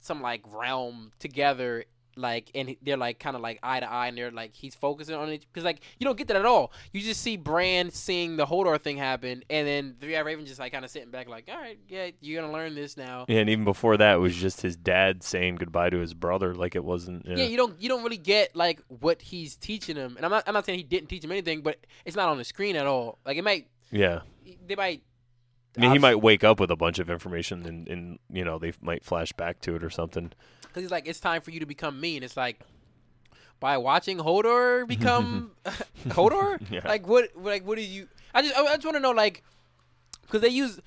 [0.00, 1.84] some like realm together
[2.16, 5.14] like and they're like kind of like eye to eye and they're like he's focusing
[5.14, 8.36] on it because like you don't get that at all you just see Bran seeing
[8.36, 11.28] the Hodor thing happen and then Three Eyed Raven just like kind of sitting back
[11.28, 14.18] like all right yeah you're gonna learn this now Yeah, and even before that, it
[14.18, 16.54] was just his dad saying goodbye to his brother.
[16.54, 17.26] Like it wasn't.
[17.26, 17.44] Yeah, yeah.
[17.44, 20.54] you don't you don't really get like what he's teaching him and I'm not I'm
[20.54, 23.18] not saying he didn't teach him anything but it's not on the screen at all
[23.24, 24.20] like it might yeah.
[24.66, 25.02] they might
[25.76, 28.58] I mean, he might wake up with a bunch of information, and, and you know
[28.58, 30.30] they might flash back to it or something.
[30.62, 32.60] Because he's like, it's time for you to become me, and it's like,
[33.60, 35.52] by watching Hodor become
[36.08, 36.86] Hodor, Yeah.
[36.86, 38.08] like what, like what do you?
[38.34, 39.42] I just, I just want to know, like,
[40.22, 40.80] because they use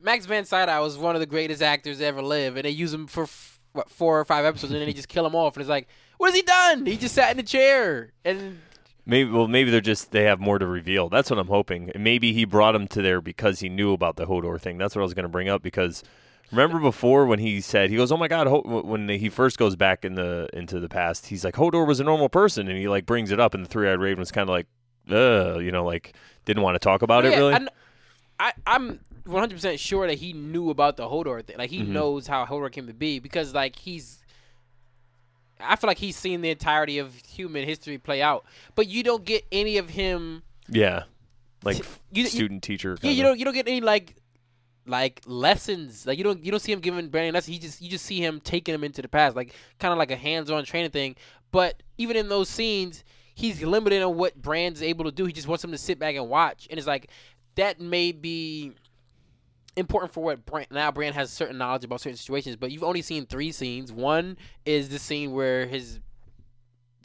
[0.00, 2.92] Max von Sydow was one of the greatest actors to ever live, and they use
[2.92, 5.56] him for f- what, four or five episodes, and then they just kill him off,
[5.56, 5.88] and it's like,
[6.18, 6.86] what has he done?
[6.86, 8.60] He just sat in the chair, and
[9.06, 11.08] Maybe well, maybe they're just they have more to reveal.
[11.08, 11.92] That's what I'm hoping.
[11.94, 14.78] Maybe he brought him to there because he knew about the Hodor thing.
[14.78, 16.02] That's what I was going to bring up because
[16.50, 19.76] remember before when he said he goes, "Oh my God!" Ho-, when he first goes
[19.76, 22.88] back in the into the past, he's like, "Hodor was a normal person," and he
[22.88, 24.66] like brings it up, and the three eyed raven was kind of like,
[25.10, 26.14] "Uh," you know, like
[26.46, 27.54] didn't want to talk about it really.
[28.40, 31.56] I, I'm 100 percent sure that he knew about the Hodor thing.
[31.58, 31.88] Like he Mhm.
[31.88, 34.23] knows how Hodor came to be because like he's.
[35.60, 38.44] I feel like he's seen the entirety of human history play out,
[38.74, 40.42] but you don't get any of him.
[40.68, 41.04] yeah,
[41.62, 42.98] like You, you, student teacher.
[43.02, 44.16] yeah, you don't you don't get any like
[44.86, 46.06] like lessons.
[46.06, 47.54] Like you don't you don't see him giving Brandon lessons.
[47.54, 50.10] He just you just see him taking him into the past, like kind of like
[50.10, 51.16] a hands-on training thing.
[51.52, 55.24] But even in those scenes, he's limited on what Bran's able to do.
[55.24, 57.08] He just wants him to sit back and watch, and it's like
[57.54, 58.72] that may be
[59.76, 62.56] important for what Bran, now Bran has certain knowledge about certain situations.
[62.56, 63.92] But you've only seen three scenes.
[63.92, 66.00] One is the scene where his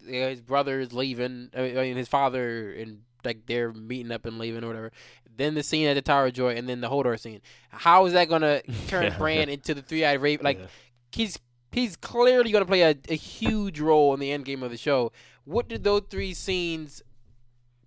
[0.07, 4.39] uh, his brother is leaving, I mean his father and like they're meeting up and
[4.39, 4.91] leaving or whatever.
[5.35, 7.41] Then the scene at the Tower of Joy, and then the Hodor scene.
[7.69, 9.17] How is that gonna turn Yeah.
[9.17, 10.43] Bran into the three eyed raven?
[10.43, 10.65] Like Yeah.
[11.13, 11.39] he's
[11.71, 15.11] he's clearly gonna play a, a huge role in the end game of the show.
[15.45, 17.01] What did those three scenes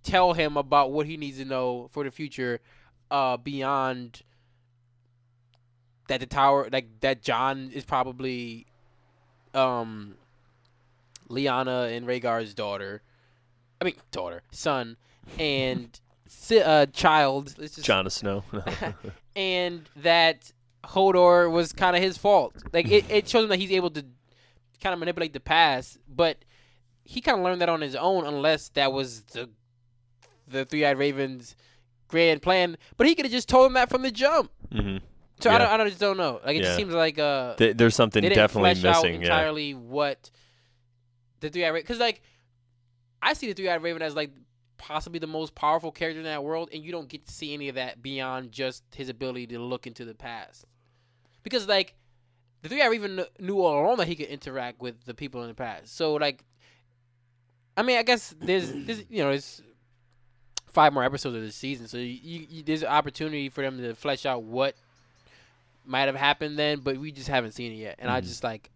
[0.03, 2.59] tell him about what he needs to know for the future
[3.09, 4.21] uh, beyond
[6.07, 8.65] that the tower, like that Jon is probably
[9.53, 10.15] um,
[11.29, 13.01] Lyanna and Rhaegar's daughter.
[13.81, 14.97] I mean, daughter, son,
[15.39, 17.55] and si- uh, child.
[17.57, 18.43] Let's just Jon Snow.
[19.35, 20.51] and that
[20.83, 22.55] Hodor was kind of his fault.
[22.71, 24.05] Like it, it shows him that he's able to
[24.81, 26.37] kind of manipulate the past, but
[27.03, 29.49] he kind of learned that on his own, unless that was the
[30.47, 31.55] the Three Eyed Ravens'
[32.07, 32.77] grand plan.
[32.97, 34.51] But he could have just told him that from the jump.
[34.71, 34.97] hmm
[35.39, 36.39] So I don't, I don't, just don't know.
[36.45, 36.63] Like it Yeah.
[36.65, 39.15] just seems like uh, Th- there's something definitely missing.
[39.15, 39.21] Yeah.
[39.21, 40.29] entirely what
[41.41, 41.83] the Three Eyed Raven.
[41.83, 42.21] Because like
[43.21, 44.31] I see the Three Eyed Raven as like
[44.77, 47.69] possibly the most powerful character in that world, and you don't get to see any
[47.69, 50.65] of that beyond just his ability to look into the past.
[51.41, 51.95] Because like
[52.61, 55.41] the Three Eyed Raven kn- knew all along that he could interact with the people
[55.41, 55.95] in the past.
[55.95, 56.43] So like,
[57.75, 59.61] I mean, I guess there's, there's you know, it's
[60.67, 63.93] five more episodes of the season, so you, you, there's an opportunity for them to
[63.95, 64.75] flesh out what
[65.85, 67.95] might have happened then, but we just haven't seen it yet.
[67.99, 68.25] And I Mhm.
[68.25, 68.69] just like,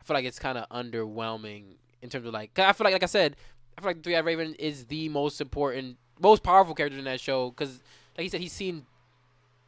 [0.00, 2.92] I feel like it's kind of underwhelming in terms of like, 'cause I feel like,
[2.94, 3.36] like I said,
[3.76, 7.04] I feel like the Three Eyed Raven is the most important, most powerful character in
[7.04, 7.80] that show because,
[8.16, 8.86] like he said, he's seen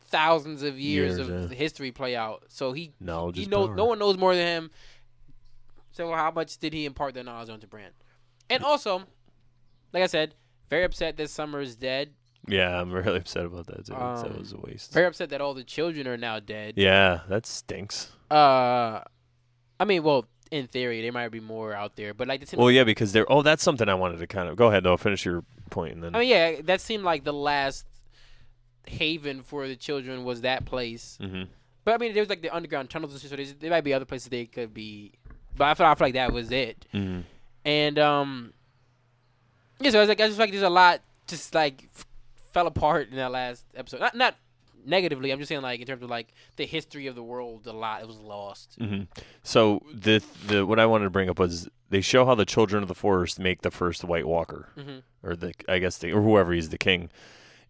[0.08, 1.56] thousands of years, Years, of yeah.
[1.56, 2.44] history play out.
[2.48, 4.70] So he Knowledge he knows no one knows more than him.
[5.92, 7.90] So how much did he impart that knowledge onto Bran?
[8.50, 9.02] And also,
[9.92, 10.34] like I said,
[10.70, 12.12] very upset that Summer is dead.
[12.48, 13.86] Yeah, I'm really upset about that.
[13.86, 13.92] Too.
[13.92, 14.92] that Um, was a waste.
[14.92, 16.74] Very upset that all the children are now dead.
[16.76, 18.12] yeah, that stinks.
[18.30, 19.00] Uh,
[19.80, 22.70] I mean, well, in theory, there might be more out there, but like the Well,
[22.70, 23.30] yeah, because they're.
[23.30, 24.84] Oh, that's something I wanted to kind of go ahead.
[24.84, 24.96] though.
[24.96, 26.14] finish your point and then.
[26.14, 27.84] I mean, yeah, that seemed like the last
[28.86, 31.18] haven for the children was that place.
[31.20, 31.42] hmm
[31.84, 33.92] But I mean, there was like the underground tunnels and shit, so there might be
[33.92, 35.12] other places they could be.
[35.56, 36.86] But I feel, I feel like that was it.
[36.92, 37.20] hmm
[37.64, 38.52] And um,
[39.80, 41.88] yeah, so I was like, I just feel like there's a lot just like
[42.56, 44.00] fell apart in that last episode.
[44.00, 44.34] Not not
[44.84, 45.30] negatively.
[45.32, 48.00] I'm just saying like in terms of like the history of the world, a lot
[48.02, 48.76] it was lost.
[48.78, 49.02] hmm
[49.42, 52.82] So the the what I wanted to bring up was they show how the children
[52.82, 55.02] of the forest make the first White Walker, Mhm.
[55.22, 57.10] or the I guess the or whoever he's the king,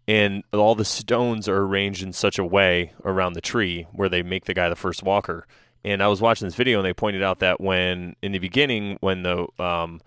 [0.07, 4.22] and all the stones are arranged in such a way around the tree where they
[4.22, 5.47] make the guy the first Walker.
[5.84, 8.99] And I was watching this video and they pointed out that when in the beginning
[9.01, 10.01] when the um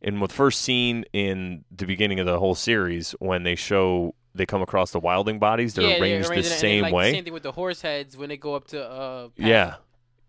[0.00, 4.46] in the first scene in the beginning of the whole series when they show they
[4.46, 7.12] come across the wilding bodies they're yeah, arranged the and then, same like, way.
[7.12, 9.74] Same thing with the horse heads when they go up to uh past, yeah.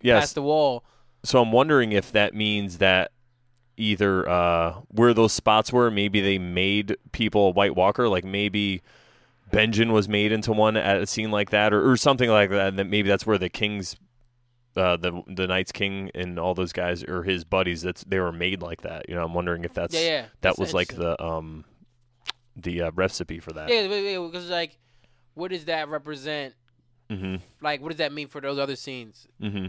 [0.01, 0.21] Yes.
[0.21, 0.83] past the wall.
[1.23, 3.11] So I'm wondering if that means that
[3.77, 8.81] either uh, where those spots were, maybe they made people a White Walker, like maybe
[9.51, 12.67] Benjen was made into one at a scene like that, or, or something like that.
[12.69, 13.95] And that maybe that's where the King's,
[14.75, 18.31] uh, the the Night's King and all those guys or his buddies, that's they were
[18.31, 19.09] made like that.
[19.09, 20.21] You know, I'm wondering if that's yeah, yeah.
[20.21, 21.65] that That's was like the um
[22.55, 23.69] the uh, recipe for that.
[23.69, 24.77] yeah, because like,
[25.33, 26.53] what does that represent?
[27.09, 29.27] hmm Like, what does that mean for those other scenes?
[29.39, 29.67] hmm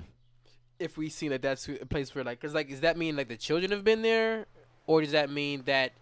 [0.78, 3.28] If we see that that's a place where like, cause like, does that mean like
[3.28, 4.46] the children have been there,
[4.86, 5.92] or does that mean that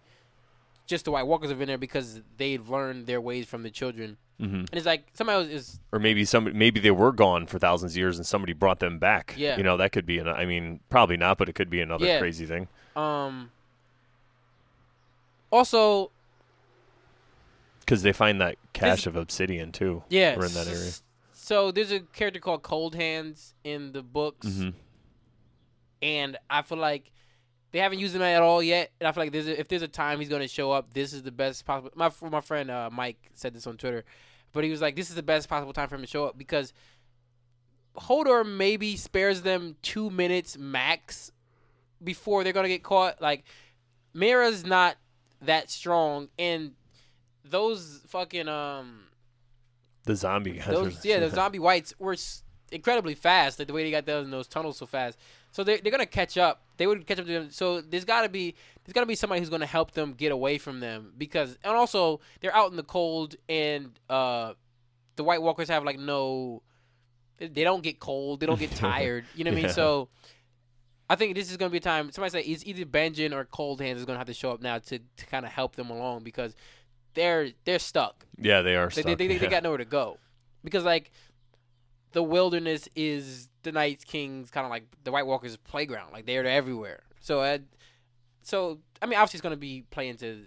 [0.87, 4.17] just the White Walkers have been there because they've learned their ways from the children?
[4.39, 7.57] hmm And it's like somebody else is or maybe some maybe they were gone for
[7.57, 9.33] thousands of years and somebody brought them back.
[9.37, 9.55] Yeah.
[9.57, 10.27] you know that could be an.
[10.27, 12.19] I mean, probably not, but it could be another Yeah.
[12.19, 12.67] crazy thing.
[12.95, 13.49] um.
[15.51, 16.11] Also,
[17.85, 20.03] Because they find that cache of obsidian too.
[20.09, 20.91] yeah, We're in that area.
[21.33, 24.47] So there's a character called Cold Hands in the books.
[24.47, 24.69] hmm
[26.01, 27.11] and I feel like
[27.71, 28.91] they haven't used him at all yet.
[28.99, 30.93] And I feel like there's a, if there's a time he's going to show up,
[30.93, 31.91] this is the best possible.
[31.95, 34.03] My my friend uh, Mike said this on Twitter,
[34.51, 36.37] but he was like, "This is the best possible time for him to show up
[36.37, 36.73] because
[37.97, 41.31] Hodor maybe spares them two minutes max
[42.03, 43.21] before they're going to get caught.
[43.21, 43.45] Like
[44.15, 44.97] Meera's not
[45.41, 46.73] that strong, and
[47.49, 49.03] those fucking um
[50.05, 50.67] The zombie guys.
[50.67, 53.59] those yeah, the zombie whites were s- incredibly fast.
[53.59, 55.17] Like the way they got those in those tunnels so fast.
[55.51, 56.63] So they they're gonna catch up.
[56.77, 57.51] They would catch up to them.
[57.51, 60.79] So there's gotta be there's gotta be somebody who's gonna help them get away from
[60.79, 64.53] them because and also they're out in the cold and uh
[65.15, 66.61] the White Walkers have like no
[67.37, 68.39] they- don't get cold.
[68.39, 69.25] They don't get tired.
[69.35, 69.71] You know what I mean?
[69.71, 70.09] So.
[71.07, 72.11] I think this is gonna be a time.
[72.11, 74.79] Somebody say it's either Benjen or Cold Hands is gonna have to show up now
[74.79, 76.55] to, to kind of help them along because
[77.15, 78.25] they're they're stuck.
[78.37, 78.87] yeah, they are.
[78.89, 79.05] They, Stuck.
[79.05, 79.49] they, they, they yeah.
[79.49, 80.17] got nowhere to go
[80.63, 81.11] because like
[82.11, 86.13] the wilderness is the Night King's kind of like the White Walkers' playground.
[86.13, 87.01] Like they're everywhere.
[87.19, 87.59] So I,
[88.43, 90.45] so I mean, obviously it's gonna be playing to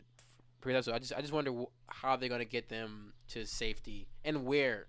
[0.61, 4.07] pre So I just I just wonder wh- how they're gonna get them to safety
[4.25, 4.87] and where.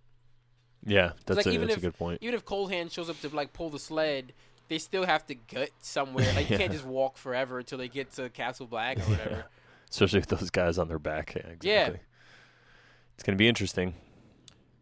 [0.86, 2.19] yeah, that's, like, a, even that's if- a good point.
[2.21, 4.34] Even if Cold Hand shows up to like pull the sled,
[4.69, 6.32] they still have to get somewhere.
[6.36, 9.36] Like you can't just walk forever until they get to Castle Black or whatever.
[9.38, 9.41] Yeah.
[9.89, 11.33] Especially with those guys on their back.
[11.35, 11.67] Yeah, exactly.
[11.67, 12.05] Yeah.
[13.15, 13.95] It's gonna be interesting.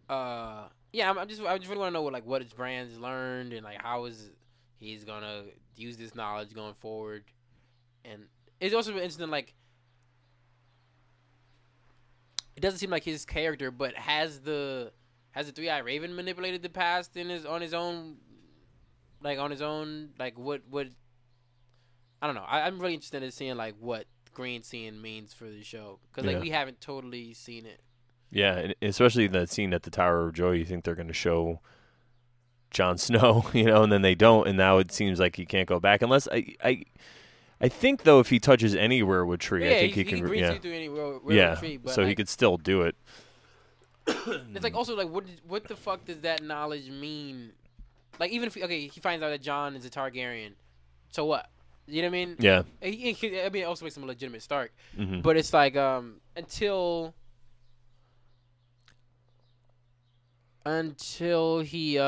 [0.10, 2.54] uh, yeah, I'm, I'm just I just really want to know what like what his
[2.54, 4.30] Bran's learned and like how is
[4.80, 5.44] he's gonna
[5.76, 7.24] use this knowledge going forward,
[8.06, 8.24] and
[8.60, 9.54] it's also been interesting like.
[12.56, 14.92] It doesn't seem like his character, but has the
[15.32, 18.18] has the three eye raven manipulated the past in his on his own,
[19.22, 20.88] like on his own, like what what.
[22.20, 22.46] I don't know.
[22.48, 24.08] I, I'm really interested in seeing like what
[24.38, 26.42] green seeing means for the show because like Yeah.
[26.42, 27.82] we haven't totally seen it.
[28.30, 31.14] Yeah, and especially that scene at the Tower of Joy, you think they're going to
[31.14, 31.60] show
[32.70, 35.68] Jon Snow, you know, and then they don't, and now it seems like he can't
[35.68, 36.84] go back unless I, I,
[37.60, 40.34] I think though if he touches anywhere with tree, yeah, I think he, he, can,
[40.36, 42.96] yeah, through any weirwood yeah, tree, so he could still do it.
[44.54, 47.52] It's like also like what what the fuck does that knowledge mean?
[48.20, 50.54] Like even if okay, he finds out that Jon is a Targaryen,
[51.10, 51.50] so what?
[51.88, 52.36] You know what I mean?
[52.40, 55.54] Yeah, He, he, I mean, it also makes him a legitimate Stark, hmm but it's
[55.54, 57.14] like um until
[60.66, 62.04] until he uh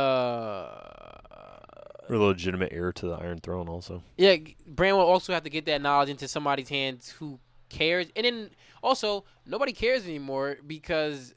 [2.12, 4.02] a legitimate heir to the Iron Throne, also.
[4.18, 8.26] yeah, Bran will also have to get that knowledge into somebody's hands who cares, and
[8.26, 8.50] then
[8.82, 11.36] also nobody cares anymore because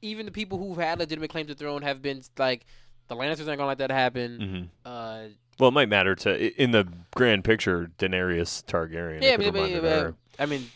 [0.00, 2.64] even the people who've had legitimate claim to the throne have been like
[3.08, 4.70] the Lannisters aren't gonna let that happen.
[4.84, 5.24] hmm Uh,
[5.58, 9.22] Well, it might matter to in the grand picture, Daenerys Targaryen.
[9.22, 10.14] yeah, but, but, but.
[10.38, 10.66] I mean,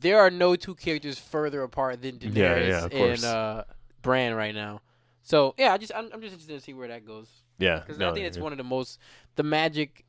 [0.00, 3.64] there are no two characters further apart than Daenerys Yeah, yeah, and uh,
[4.02, 4.80] Bran right now.
[5.22, 7.28] So yeah, I just I'm, I'm just interested to see where that goes
[7.58, 8.42] yeah, because no, I think it's yeah.
[8.42, 8.98] one of the most
[9.36, 10.04] the magic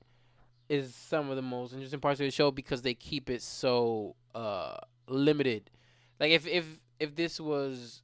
[0.69, 4.15] is some of the most interesting parts of the show because they keep it so
[4.33, 4.77] uh
[5.07, 5.69] limited.
[6.19, 6.65] Like if if
[6.99, 8.01] if this was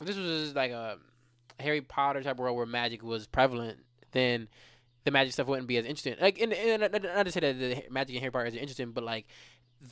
[0.00, 0.96] if this was like a
[1.60, 3.78] Harry Potter type world where magic was prevalent,
[4.12, 4.48] then
[5.04, 6.16] the magic stuff wouldn't be as interesting.
[6.20, 9.04] Like, and, and not to say that the magic in Harry Potter isn't interesting, but
[9.04, 9.26] like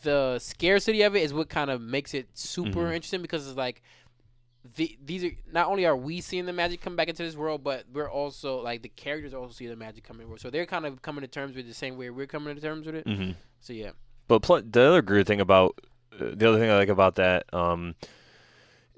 [0.02, 2.94] the scarcity of it is what kind of makes it super Mhm.
[2.94, 3.82] interesting because it's like
[4.76, 7.64] the, these are not only are we seeing the magic come back into this world,
[7.64, 10.40] but we're also like the characters also see the magic coming in world.
[10.40, 12.60] So they're kind of coming to terms with it the same way we're coming to
[12.60, 13.06] terms with it.
[13.06, 13.34] Mhm.
[13.60, 13.92] So yeah,
[14.26, 15.78] But pl- the other great thing about
[16.12, 17.94] uh, the other thing I like about that um,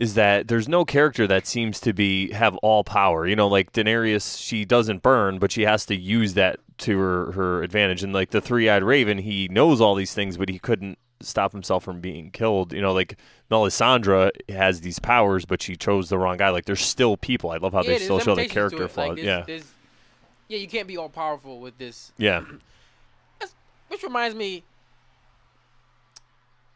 [0.00, 3.26] is that there's no character that seems to be have all power.
[3.26, 7.32] You know, like Daenerys, she doesn't burn, but she has to use that to her
[7.32, 8.02] her advantage.
[8.02, 11.52] And like the three eyed Raven, he knows all these things, but he couldn't stop
[11.52, 12.72] himself from being killed.
[12.72, 13.18] You know, like
[13.50, 16.48] Melisandre has these powers, but she chose the wrong guy.
[16.48, 17.50] Like there's still people.
[17.50, 18.78] I love how yeah, they still show the character.
[18.80, 19.16] Like, flaws.
[19.16, 19.72] there's- yeah, there's-
[20.48, 22.10] yeah, you can't be all powerful with this.
[22.16, 22.42] yeah,
[23.88, 24.64] Which reminds me,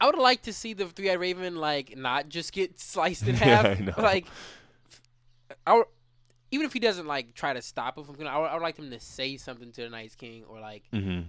[0.05, 3.37] I would like to see the three eyed raven like not just get sliced in
[3.37, 3.65] Yeah, half.
[3.65, 3.93] I know.
[4.03, 4.27] Like,
[5.67, 5.87] I would,
[6.51, 8.77] even if he doesn't like try to stop him from, I would, I would like
[8.77, 11.21] him to say something to the Night's King or like hmm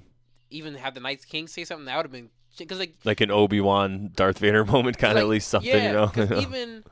[0.51, 1.85] even have the Night's King say something.
[1.85, 5.15] That would have been because like like an Obi Wan Darth Vader moment, kind of
[5.15, 5.71] like, at least something.
[5.71, 6.83] yeah, you know, even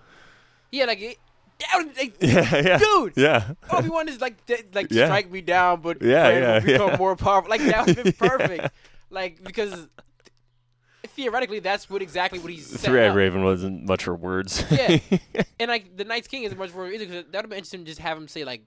[0.71, 1.17] yeah, like it,
[1.75, 3.13] would like, yeah, yeah, dude.
[3.17, 3.51] yeah.
[3.69, 4.37] Obi Wan is like
[4.73, 5.07] like Yeah.
[5.07, 6.97] strike me down, but Yeah, yeah, become yeah.
[6.97, 7.49] more powerful.
[7.49, 8.37] Like that would have been Yeah.
[8.37, 8.73] perfect.
[9.09, 9.87] Like because
[11.15, 13.15] theoretically, that's what exactly what he's Three Eyed.
[13.15, 14.63] Raven wasn't much for words.
[14.71, 14.99] Yeah.
[15.59, 17.85] And like the Night's King isn't much more either because that would be interesting to
[17.85, 18.63] just have him say like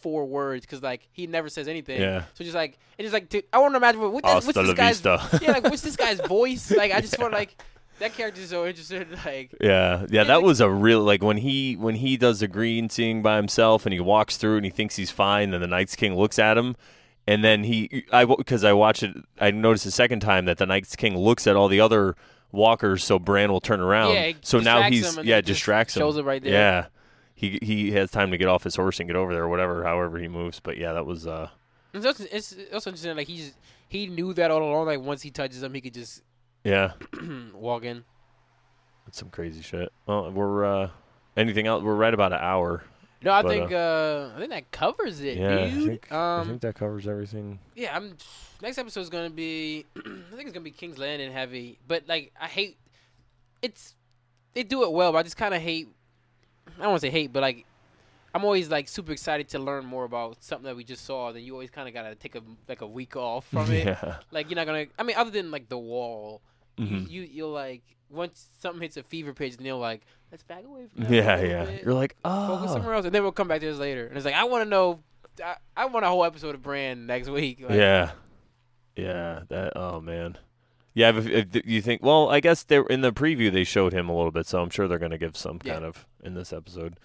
[0.00, 2.00] four words because like he never says anything.
[2.00, 2.24] Yeah.
[2.34, 4.74] So just like it's just like dude, I want to imagine what, what what's this
[4.74, 5.38] guy's vista.
[5.42, 7.60] yeah like what's this guy's voice like I just want like
[7.98, 11.74] that character's so interesting like Yeah, yeah, that like- was a real like when he
[11.76, 14.96] when he does the green seeing by himself and he walks through and he thinks
[14.96, 15.50] he's fine.
[15.50, 16.76] Then the Night's King looks at him,
[17.26, 19.16] and then he I because I watched it.
[19.40, 22.16] I noticed the second time that the Night's King looks at all the other
[22.50, 24.14] walkers, so Bran will turn around.
[24.14, 26.00] Yeah, so now he's yeah distracts him.
[26.00, 26.52] shows it right there.
[26.52, 26.86] Yeah,
[27.34, 29.84] he he has time to get off his horse and get over there, or whatever,
[29.84, 30.60] however he moves.
[30.60, 31.48] But yeah, that was uh
[31.94, 33.54] it's also, it's also interesting like he's
[33.88, 36.22] he knew that all along like once he touches him he could just
[36.64, 36.92] yeah,
[37.54, 38.04] walk in.
[39.04, 39.92] that's some crazy shit.
[40.06, 40.90] Well, we're uh
[41.36, 41.82] anything else?
[41.82, 42.84] We're right about an hour.
[43.24, 45.82] No, I But, think uh, I think that covers it, Yeah, dude.
[45.82, 47.58] I think I um, think that covers everything.
[47.76, 48.16] yeah, I'm.
[48.60, 49.86] Next episode is gonna be.
[49.96, 50.00] I
[50.36, 52.76] think it's gonna be King's Landing heavy, but like I hate.
[53.60, 53.94] It's
[54.54, 55.88] they do it well, but I just kind of hate.
[56.68, 57.64] I don't want to say hate, but like
[58.34, 61.32] I'm always like super excited to learn more about something that we just saw.
[61.32, 63.86] Then you always kind of gotta take a like a week off from it.
[64.02, 64.16] Yeah.
[64.30, 64.86] Like you're not gonna.
[64.98, 66.40] I mean, other than like the wall,
[66.78, 67.10] Mhm.
[67.10, 70.64] you, you you'll like once something hits a fever pitch, then you'll like let's back
[70.64, 71.10] away from that.
[71.12, 71.64] Yeah, yeah.
[71.64, 72.74] bit You're like, oh, focus oh.
[72.74, 74.06] somewhere else, and then we'll come back to this later.
[74.06, 75.00] And it's like I want to know,
[75.44, 77.60] I, I want a whole episode of Bran next week.
[77.62, 78.12] Like, Yeah,
[78.96, 79.40] yeah.
[79.48, 79.72] That.
[79.76, 80.38] Oh man.
[80.94, 81.10] Yeah.
[81.16, 84.16] If, if you think, well, I guess they in the preview they showed him a
[84.16, 85.74] little bit, so I'm sure they're going to give some Yeah.
[85.74, 86.98] kind of in this episode.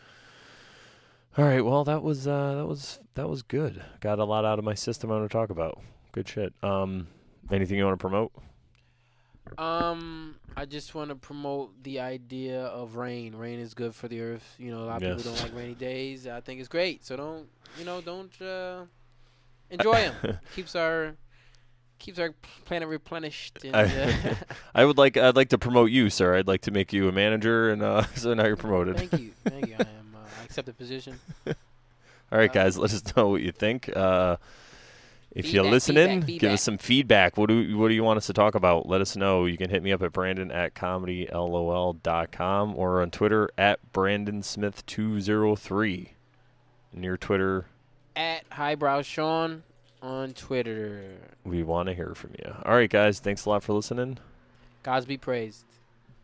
[1.38, 1.64] All right.
[1.64, 3.84] Well, that was uh, that was that was good.
[4.00, 5.80] Got a lot out of my system I want to talk about.
[6.12, 6.54] Good shit.
[6.64, 7.08] Um,
[7.52, 8.32] anything you want to promote?
[9.58, 13.36] Um, I just want to promote the idea of rain.
[13.36, 14.56] Rain is good for the earth.
[14.58, 15.18] You know, a lot of Yes.
[15.18, 16.28] people don't like rainy days.
[16.28, 17.06] I think it's great.
[17.06, 18.84] So don't, you know, don't uh,
[19.70, 20.40] enjoy them.
[20.56, 21.16] keeps our
[22.00, 22.34] keeps our
[22.66, 23.64] planet replenished.
[23.64, 24.36] And, I- uh,
[24.76, 26.36] I would like I'd like to promote you, sir.
[26.36, 28.98] I'd like to make you a manager, and uh, so now you're promoted.
[28.98, 29.76] thank you, thank you.
[29.78, 30.16] I am.
[30.16, 31.20] Uh, I accept the position.
[31.48, 33.90] All right, Uh, guys, let us know what you think.
[35.38, 37.38] If you're listening, feedback, give us some feedback.
[37.38, 38.88] What do what do you want us to talk about?
[38.88, 39.46] Let us know.
[39.46, 44.86] You can hit me up at Brandon at comedylol.com or on Twitter at Brandon Smith
[44.86, 46.14] two zero three.
[46.94, 47.66] And your Twitter,
[48.16, 49.62] At highbrow Sean
[50.02, 51.04] on Twitter.
[51.44, 52.56] we want to hear from you.
[52.66, 54.18] All right, guys, thanks a lot for listening.
[54.84, 55.66] God's be praised.